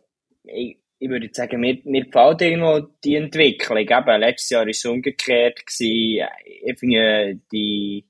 ich, 0.44 0.80
ich 0.98 1.10
würde 1.10 1.30
sagen, 1.32 1.60
mir, 1.60 1.78
mir 1.84 2.06
gefällt 2.06 2.41
irgendwo 2.41 2.88
die 3.04 3.16
Entwicklung. 3.16 3.78
Eben, 3.78 4.20
letztes 4.20 4.50
Jahr 4.50 4.62
war 4.62 4.70
es 4.70 4.86
umgekehrt. 4.86 5.66
Gewesen. 5.66 6.28
Ich 6.64 6.80
finde, 6.80 7.39
die, 7.52 8.06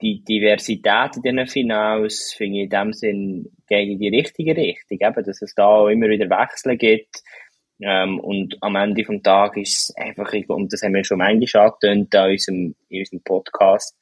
die 0.00 0.24
Diversität 0.24 1.16
in 1.16 1.22
diesen 1.22 1.46
Finals, 1.46 2.34
finde 2.36 2.58
ich 2.58 2.64
in 2.64 2.70
dem 2.70 2.92
Sinn, 2.92 3.52
geht 3.68 3.88
in 3.88 3.98
die 3.98 4.08
richtige 4.08 4.56
Richtung. 4.56 4.98
Eben, 5.00 5.24
dass 5.24 5.40
es 5.40 5.54
da 5.54 5.66
auch 5.66 5.88
immer 5.88 6.08
wieder 6.08 6.28
Wechsel 6.28 6.76
gibt. 6.76 7.22
Ähm, 7.80 8.18
und 8.20 8.56
am 8.60 8.74
Ende 8.74 9.04
vom 9.04 9.22
Tag 9.22 9.56
ist 9.56 9.90
es 9.90 9.96
einfach, 9.96 10.32
und 10.48 10.72
das 10.72 10.82
haben 10.82 10.94
wir 10.94 11.04
schon 11.04 11.18
manchmal 11.18 11.66
angetönt 11.66 12.14
in 12.14 12.20
unserem, 12.20 12.74
in 12.88 13.00
unserem 13.00 13.22
Podcast, 13.22 13.96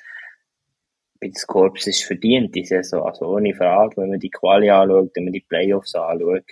bei 1.20 1.28
den 1.28 1.34
Corps 1.46 1.86
ist 1.86 2.04
verdient, 2.04 2.54
die 2.54 2.64
Saison. 2.64 3.02
Also 3.02 3.26
ohne 3.26 3.54
Frage, 3.54 3.96
wenn 3.96 4.10
man 4.10 4.20
die 4.20 4.30
Quali 4.30 4.70
anschaut, 4.70 5.10
wenn 5.14 5.24
man 5.24 5.32
die 5.32 5.40
Playoffs 5.40 5.94
anschaut. 5.94 6.44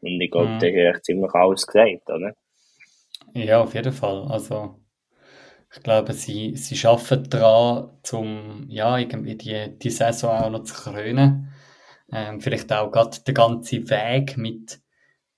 Und 0.00 0.20
ich 0.20 0.30
glaube, 0.30 0.48
mhm. 0.48 0.58
da 0.58 0.66
habe 0.66 0.96
ich 0.96 1.02
ziemlich 1.02 1.34
alles 1.34 1.66
gesagt, 1.66 2.10
oder? 2.10 2.34
Ja, 3.34 3.60
auf 3.62 3.74
jeden 3.74 3.92
Fall. 3.92 4.26
Also, 4.30 4.80
ich 5.72 5.82
glaube, 5.82 6.12
sie, 6.12 6.56
sie 6.56 6.86
arbeiten 6.86 7.30
daran, 7.30 7.90
um 8.12 8.66
ja, 8.68 8.98
irgendwie 8.98 9.36
die, 9.36 9.78
die 9.78 9.90
Saison 9.90 10.30
auch 10.30 10.50
noch 10.50 10.64
zu 10.64 10.74
krönen. 10.74 11.52
Ähm, 12.12 12.40
vielleicht 12.40 12.72
auch 12.72 12.90
gerade 12.90 13.20
den 13.20 13.34
ganzen 13.34 13.88
Weg 13.88 14.36
mit, 14.36 14.80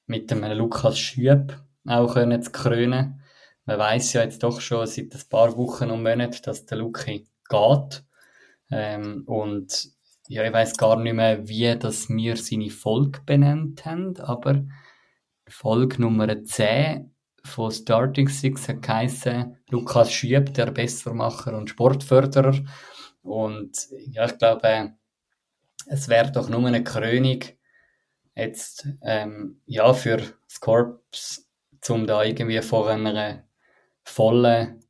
mit 0.07 0.31
dem 0.31 0.43
Lukas 0.45 0.99
Schüb 0.99 1.55
auch 1.87 2.15
können 2.15 2.43
zu 2.43 2.51
krönen. 2.51 3.23
Man 3.67 3.79
weiß 3.79 4.15
ja 4.15 4.23
jetzt 4.23 4.43
doch 4.43 4.61
schon 4.61 4.87
seit 4.87 5.15
ein 5.15 5.29
paar 5.29 5.57
Wochen 5.57 5.91
und 5.91 6.03
Monaten, 6.03 6.43
dass 6.45 6.65
der 6.65 6.79
Luki 6.79 7.27
geht. 7.49 8.05
Ähm, 8.71 9.25
und 9.27 9.93
ja, 10.33 10.45
ich 10.45 10.53
weiß 10.53 10.79
gar 10.79 10.99
nicht 10.99 11.13
mehr, 11.13 11.47
wie 11.47 11.79
das 11.79 12.09
wir 12.09 12.37
seine 12.39 12.71
Folge 12.71 13.21
benannt 13.27 13.85
haben, 13.85 14.19
aber 14.19 14.65
Folge 15.47 16.01
Nummer 16.01 16.43
10 16.43 17.15
von 17.45 17.71
Starting 17.71 18.29
Six 18.29 18.67
hat 18.67 18.81
geheißen, 18.81 19.59
Lukas 19.69 20.11
Schüb, 20.11 20.55
der 20.55 20.71
Bessermacher 20.71 21.55
und 21.55 21.69
Sportförderer. 21.69 22.59
Und 23.21 23.77
ja, 24.07 24.25
ich 24.25 24.39
glaube, 24.39 24.95
es 25.87 26.09
wäre 26.09 26.33
doch 26.33 26.49
nur 26.49 26.67
eine 26.67 26.83
Krönung 26.83 27.41
jetzt 28.35 28.89
ähm, 29.03 29.61
ja, 29.67 29.93
für 29.93 30.17
das 30.17 30.61
Korps, 30.61 31.47
um 31.89 32.07
da 32.07 32.23
irgendwie 32.23 32.63
vor 32.63 32.89
einer 32.89 33.45
vollen 34.03 34.81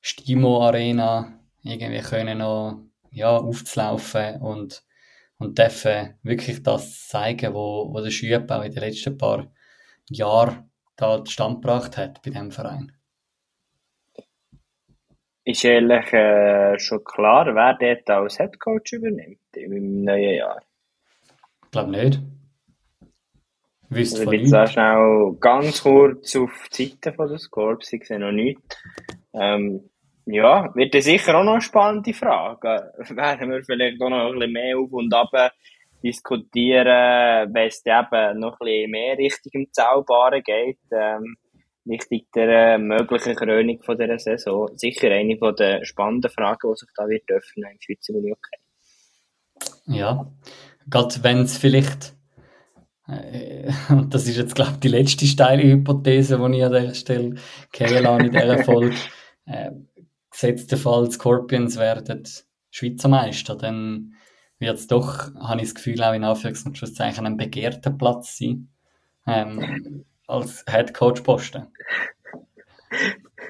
Stimo-Arena 0.00 1.38
irgendwie 1.62 2.00
können 2.00 2.38
noch 2.38 2.89
ja, 3.10 3.36
aufzulaufen 3.36 4.40
und, 4.40 4.84
und 5.38 5.58
dürfen 5.58 6.18
wirklich 6.22 6.62
das 6.62 7.08
zeigen, 7.08 7.54
wo, 7.54 7.92
wo 7.92 8.00
der 8.00 8.10
Schüb 8.10 8.50
auch 8.50 8.62
in 8.62 8.72
den 8.72 8.82
letzten 8.82 9.18
paar 9.18 9.52
Jahren 10.08 10.70
da 10.96 11.24
Stand 11.26 11.62
gebracht 11.62 11.96
hat 11.96 12.22
bei 12.22 12.30
dem 12.30 12.50
Verein. 12.50 12.92
Ist 15.44 15.64
ehrlich 15.64 16.12
äh, 16.12 16.78
schon 16.78 17.02
klar, 17.02 17.46
wer 17.54 17.74
dort 17.74 18.10
als 18.10 18.38
Headcoach 18.38 18.92
übernimmt 18.92 19.38
im 19.54 20.04
neuen 20.04 20.34
Jahr? 20.34 20.62
Ich 21.64 21.70
glaube 21.70 21.90
nicht. 21.90 22.20
Wisst 23.88 24.20
also 24.20 24.30
ich 24.30 24.42
bin 24.42 24.66
schnell 24.68 25.36
ganz 25.40 25.82
kurz 25.82 26.36
auf 26.36 26.68
die 26.76 26.86
Seite 26.86 27.12
von 27.12 27.28
der 27.28 27.38
Scorps, 27.38 27.92
ich 27.92 28.06
sehe 28.06 28.20
noch 28.20 28.30
nichts. 28.30 28.76
Ähm, 29.32 29.90
ja, 30.26 30.74
wird 30.74 31.02
sicher 31.02 31.38
auch 31.38 31.44
noch 31.44 31.52
eine 31.52 31.60
spannende 31.60 32.12
Frage. 32.12 32.92
Werden 33.16 33.50
wir 33.50 33.62
vielleicht 33.64 34.00
auch 34.02 34.10
noch 34.10 34.26
ein 34.26 34.38
bisschen 34.38 34.52
mehr 34.52 34.78
auf 34.78 34.92
und 34.92 35.12
ab 35.14 35.52
diskutieren, 36.02 37.52
wenn 37.52 37.68
es 37.68 37.84
eben 37.84 38.40
noch 38.40 38.58
ein 38.60 38.64
bisschen 38.64 38.90
mehr 38.90 39.18
Richtung 39.18 39.52
im 39.52 39.72
Zaubaren 39.72 40.42
geht, 40.42 40.78
ähm, 40.92 41.36
Richtung 41.88 42.20
der 42.34 42.74
äh, 42.74 42.78
möglichen 42.78 43.34
Krönung 43.34 43.82
von 43.82 43.98
dieser 43.98 44.18
Saison. 44.18 44.70
Sicher 44.76 45.10
eine 45.10 45.36
von 45.36 45.54
den 45.56 45.84
spannenden 45.84 46.30
Fragen, 46.30 46.70
die 46.70 46.78
sich 46.78 46.88
da 46.94 47.08
wird 47.08 47.30
öffnen 47.30 47.70
im 47.72 47.78
Schweizer 47.80 48.14
Unihockey. 48.14 48.56
Ja, 49.86 50.26
gerade 50.88 51.14
wenn 51.22 51.42
es 51.42 51.58
vielleicht 51.58 52.14
äh, 53.08 53.72
und 53.90 54.14
das 54.14 54.26
ist 54.26 54.36
jetzt, 54.36 54.54
glaube 54.54 54.72
ich, 54.72 54.80
die 54.80 54.88
letzte 54.88 55.26
steile 55.26 55.62
Hypothese, 55.62 56.38
die 56.38 56.56
ich 56.56 56.64
an 56.64 56.72
dieser 56.72 56.94
Stelle 56.94 57.34
kennenlerne 57.72 58.26
in 58.26 58.32
dieser 58.32 58.58
Folge. 58.64 58.96
Äh, 59.46 59.70
gesetzt 60.40 60.70
der 60.70 60.78
Fall, 60.78 61.10
Scorpions 61.10 61.78
werden 61.78 62.24
Schweizer 62.70 63.08
Meister, 63.08 63.56
dann 63.56 64.14
wird 64.58 64.76
es 64.76 64.86
doch, 64.86 65.34
habe 65.34 65.60
ich 65.60 65.68
das 65.68 65.74
Gefühl, 65.74 66.02
auch 66.02 66.12
in 66.12 66.24
Anführungs- 66.24 66.66
und 66.66 66.78
Schlusszeichen 66.78 67.26
ein 67.26 67.36
begehrter 67.36 67.90
Platz 67.90 68.38
sein, 68.38 68.68
ähm, 69.26 70.04
als 70.26 70.64
Head-Coach-Posten. 70.68 71.66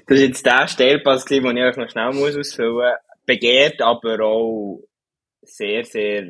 Das 0.07 0.19
ist 0.19 0.23
jetzt 0.23 0.47
der 0.47 0.69
Stellpass, 0.69 1.25
den 1.27 1.45
ich 1.57 1.63
euch 1.63 1.77
noch 1.77 1.91
schnell 1.91 2.13
muss 2.13 2.37
ausfüllen 2.37 2.75
muss. 2.75 2.85
Begehrt, 3.27 3.83
aber 3.83 4.21
auch 4.25 4.83
sehr, 5.43 5.85
sehr 5.85 6.23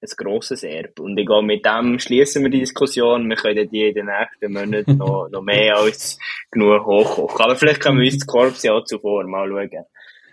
ein 0.00 0.08
grosses 0.16 0.62
Erbe. 0.62 1.02
Und 1.02 1.18
ich 1.18 1.26
glaube, 1.26 1.46
mit 1.46 1.64
dem 1.64 1.98
schließen 1.98 2.42
wir 2.42 2.50
die 2.50 2.60
Diskussion. 2.60 3.28
Wir 3.28 3.36
können 3.36 3.68
die 3.70 3.88
in 3.88 3.94
den 3.94 4.06
nächsten 4.06 4.52
Monaten 4.52 4.98
noch, 4.98 5.28
noch 5.30 5.42
mehr 5.42 5.76
als 5.76 6.18
genug 6.50 6.84
hochkochen. 6.84 7.44
Aber 7.44 7.56
vielleicht 7.56 7.80
können 7.80 7.98
wir 7.98 8.06
uns 8.06 8.18
das 8.18 8.26
Korps 8.26 8.62
ja 8.62 8.74
auch 8.74 8.84
zuvor 8.84 9.24
mal 9.24 9.48
schauen. 9.48 9.86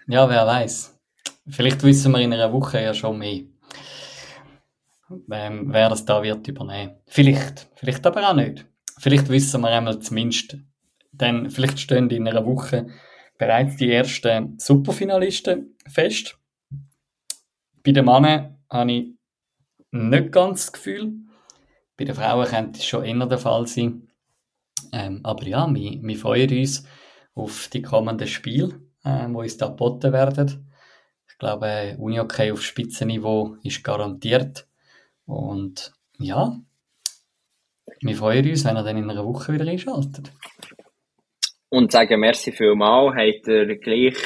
Ja, 0.08 0.30
wer 0.30 0.46
weiß. 0.46 1.00
Vielleicht 1.48 1.84
wissen 1.84 2.12
wir 2.12 2.20
in 2.20 2.34
einer 2.34 2.52
Woche 2.52 2.82
ja 2.82 2.94
schon 2.94 3.18
mehr 3.18 3.44
ähm, 5.32 5.72
wer 5.72 5.90
das 5.90 6.06
da 6.06 6.22
wird 6.24 6.48
übernehmen. 6.48 6.96
Vielleicht, 7.08 7.68
vielleicht 7.76 8.06
aber 8.06 8.30
auch 8.30 8.36
nicht. 8.36 8.66
Vielleicht 9.00 9.30
wissen 9.30 9.62
wir 9.62 9.70
einmal 9.70 10.00
zumindest, 10.00 10.58
denn 11.12 11.50
vielleicht 11.50 11.80
stehen 11.80 12.10
in 12.10 12.28
einer 12.28 12.46
Woche 12.46 12.88
bereits 13.38 13.78
die 13.78 13.92
ersten 13.92 14.58
Superfinalisten 14.60 15.76
fest. 15.88 16.38
Bei 17.84 17.92
den 17.92 18.06
Männern 18.06 18.58
habe 18.70 18.92
ich 18.92 19.08
nicht 19.92 20.32
ganz 20.32 20.66
das 20.66 20.74
Gefühl. 20.74 21.14
Bei 21.98 22.06
den 22.06 22.16
Frauen 22.16 22.48
könnte 22.48 22.80
es 22.80 22.86
schon 22.86 23.04
eher 23.04 23.26
der 23.26 23.38
Fall 23.38 23.68
sein. 23.68 24.10
Ähm, 24.92 25.20
aber 25.24 25.46
ja, 25.48 25.68
wir, 25.74 26.02
wir 26.02 26.18
freuen 26.18 26.60
uns 26.60 26.86
auf 27.36 27.68
die 27.72 27.82
kommenden 27.82 28.28
Spiele, 28.28 28.80
äh, 29.04 29.28
die 29.28 29.34
uns 29.34 29.58
da 29.58 29.68
geboten 29.68 30.14
werden. 30.14 30.72
Ich 31.28 31.38
glaube, 31.38 31.96
Uni-Hockey 31.98 32.52
auf 32.52 32.62
Spitzenniveau 32.62 33.58
ist 33.64 33.84
garantiert. 33.84 34.68
Und 35.26 35.94
ja, 36.20 36.56
wir 38.02 38.16
freuen 38.16 38.50
uns, 38.50 38.66
wenn 38.66 38.76
er 38.76 38.84
dann 38.84 38.98
in 38.98 39.10
einer 39.10 39.26
Woche 39.26 39.54
wieder 39.54 39.68
einschaltet. 39.68 40.32
Und 41.70 41.92
sagen 41.92 42.20
merci 42.20 42.52
vielmal, 42.52 43.16
habt 43.16 43.48
ihr 43.48 43.78
gleich 43.78 44.18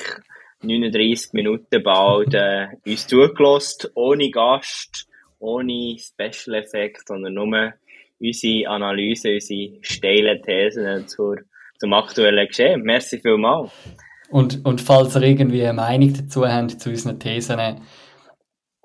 39 0.61 1.33
Minuten 1.33 1.83
bald 1.83 2.33
äh, 2.33 2.67
uns 2.85 3.07
zugelassen, 3.07 3.91
ohne 3.93 4.29
Gast, 4.31 5.07
ohne 5.39 5.97
Special 5.97 6.55
Effekt, 6.55 7.07
sondern 7.07 7.35
nur 7.35 7.73
unsere 8.19 8.69
Analyse, 8.69 9.35
unsere 9.35 9.77
steilen 9.81 10.41
Thesen 10.41 11.07
zur, 11.07 11.37
zum 11.79 11.93
aktuellen 11.93 12.47
Geschehen. 12.47 12.81
Merci 12.81 13.19
vielmal. 13.19 13.69
Und, 14.29 14.65
und 14.65 14.81
falls 14.81 15.15
ihr 15.15 15.23
irgendwie 15.23 15.63
eine 15.63 15.73
Meinung 15.73 16.13
dazu 16.13 16.45
habt 16.45 16.81
zu 16.81 16.89
unseren 16.89 17.19
Thesen, 17.19 17.59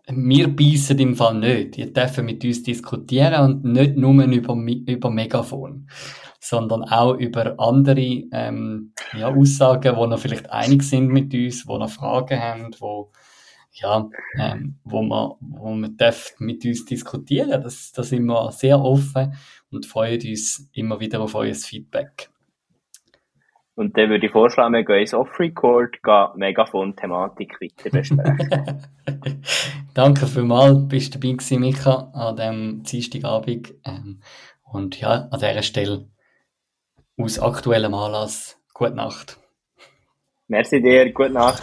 wir 0.08 0.54
beißen 0.54 0.98
im 0.98 1.14
Fall 1.14 1.34
nicht. 1.34 1.78
Ihr 1.78 1.92
dürfen 1.92 2.26
mit 2.26 2.44
uns 2.44 2.62
diskutieren 2.62 3.42
und 3.42 3.64
nicht 3.64 3.96
nur 3.96 4.24
über, 4.24 4.54
über 4.54 5.10
Megafon, 5.10 5.88
sondern 6.40 6.84
auch 6.84 7.14
über 7.14 7.54
andere 7.58 8.24
ähm, 8.32 8.92
ja, 9.16 9.28
Aussagen, 9.28 9.96
wo 9.96 10.06
noch 10.06 10.18
vielleicht 10.18 10.50
einig 10.50 10.82
sind 10.82 11.08
mit 11.08 11.32
uns, 11.34 11.66
wo 11.66 11.78
noch 11.78 11.90
Fragen 11.90 12.40
haben, 12.40 12.70
wo 12.80 13.12
ja, 13.74 14.08
ähm, 14.38 14.78
wo 14.84 15.02
man, 15.02 15.32
wo 15.40 15.70
man 15.70 15.96
darf 15.96 16.34
mit 16.38 16.64
uns 16.64 16.84
diskutieren. 16.84 17.62
Das, 17.62 17.92
das 17.92 18.10
sind 18.10 18.26
wir 18.26 18.52
sehr 18.52 18.78
offen 18.80 19.34
und 19.70 19.86
freuen 19.86 20.20
uns 20.20 20.68
immer 20.72 21.00
wieder 21.00 21.20
auf 21.20 21.34
euer 21.34 21.54
Feedback. 21.54 22.31
Und 23.74 23.96
dann 23.96 24.10
würde 24.10 24.26
ich 24.26 24.32
vorschlagen, 24.32 24.74
wir 24.74 24.84
gehen 24.84 25.00
ins 25.00 25.14
Off-Record, 25.14 25.96
Megafon-Thematik 26.36 27.58
weiter 27.60 27.90
besprechen. 27.90 28.86
Danke 29.94 30.26
vielmals, 30.26 30.88
bist 30.88 31.14
du 31.14 31.18
dabei 31.18 31.32
gewesen, 31.32 31.60
Micha, 31.60 32.10
an 32.12 32.36
diesem 32.36 32.82
Dienstagabend. 32.82 33.74
Ähm, 33.84 34.20
und 34.62 35.00
ja, 35.00 35.28
an 35.30 35.40
dieser 35.40 35.62
Stelle 35.62 36.08
aus 37.16 37.38
aktuellem 37.38 37.94
Anlass, 37.94 38.60
gute 38.74 38.94
Nacht. 38.94 39.38
Merci 40.48 40.82
dir, 40.82 41.10
gute 41.12 41.30
Nacht. 41.30 41.62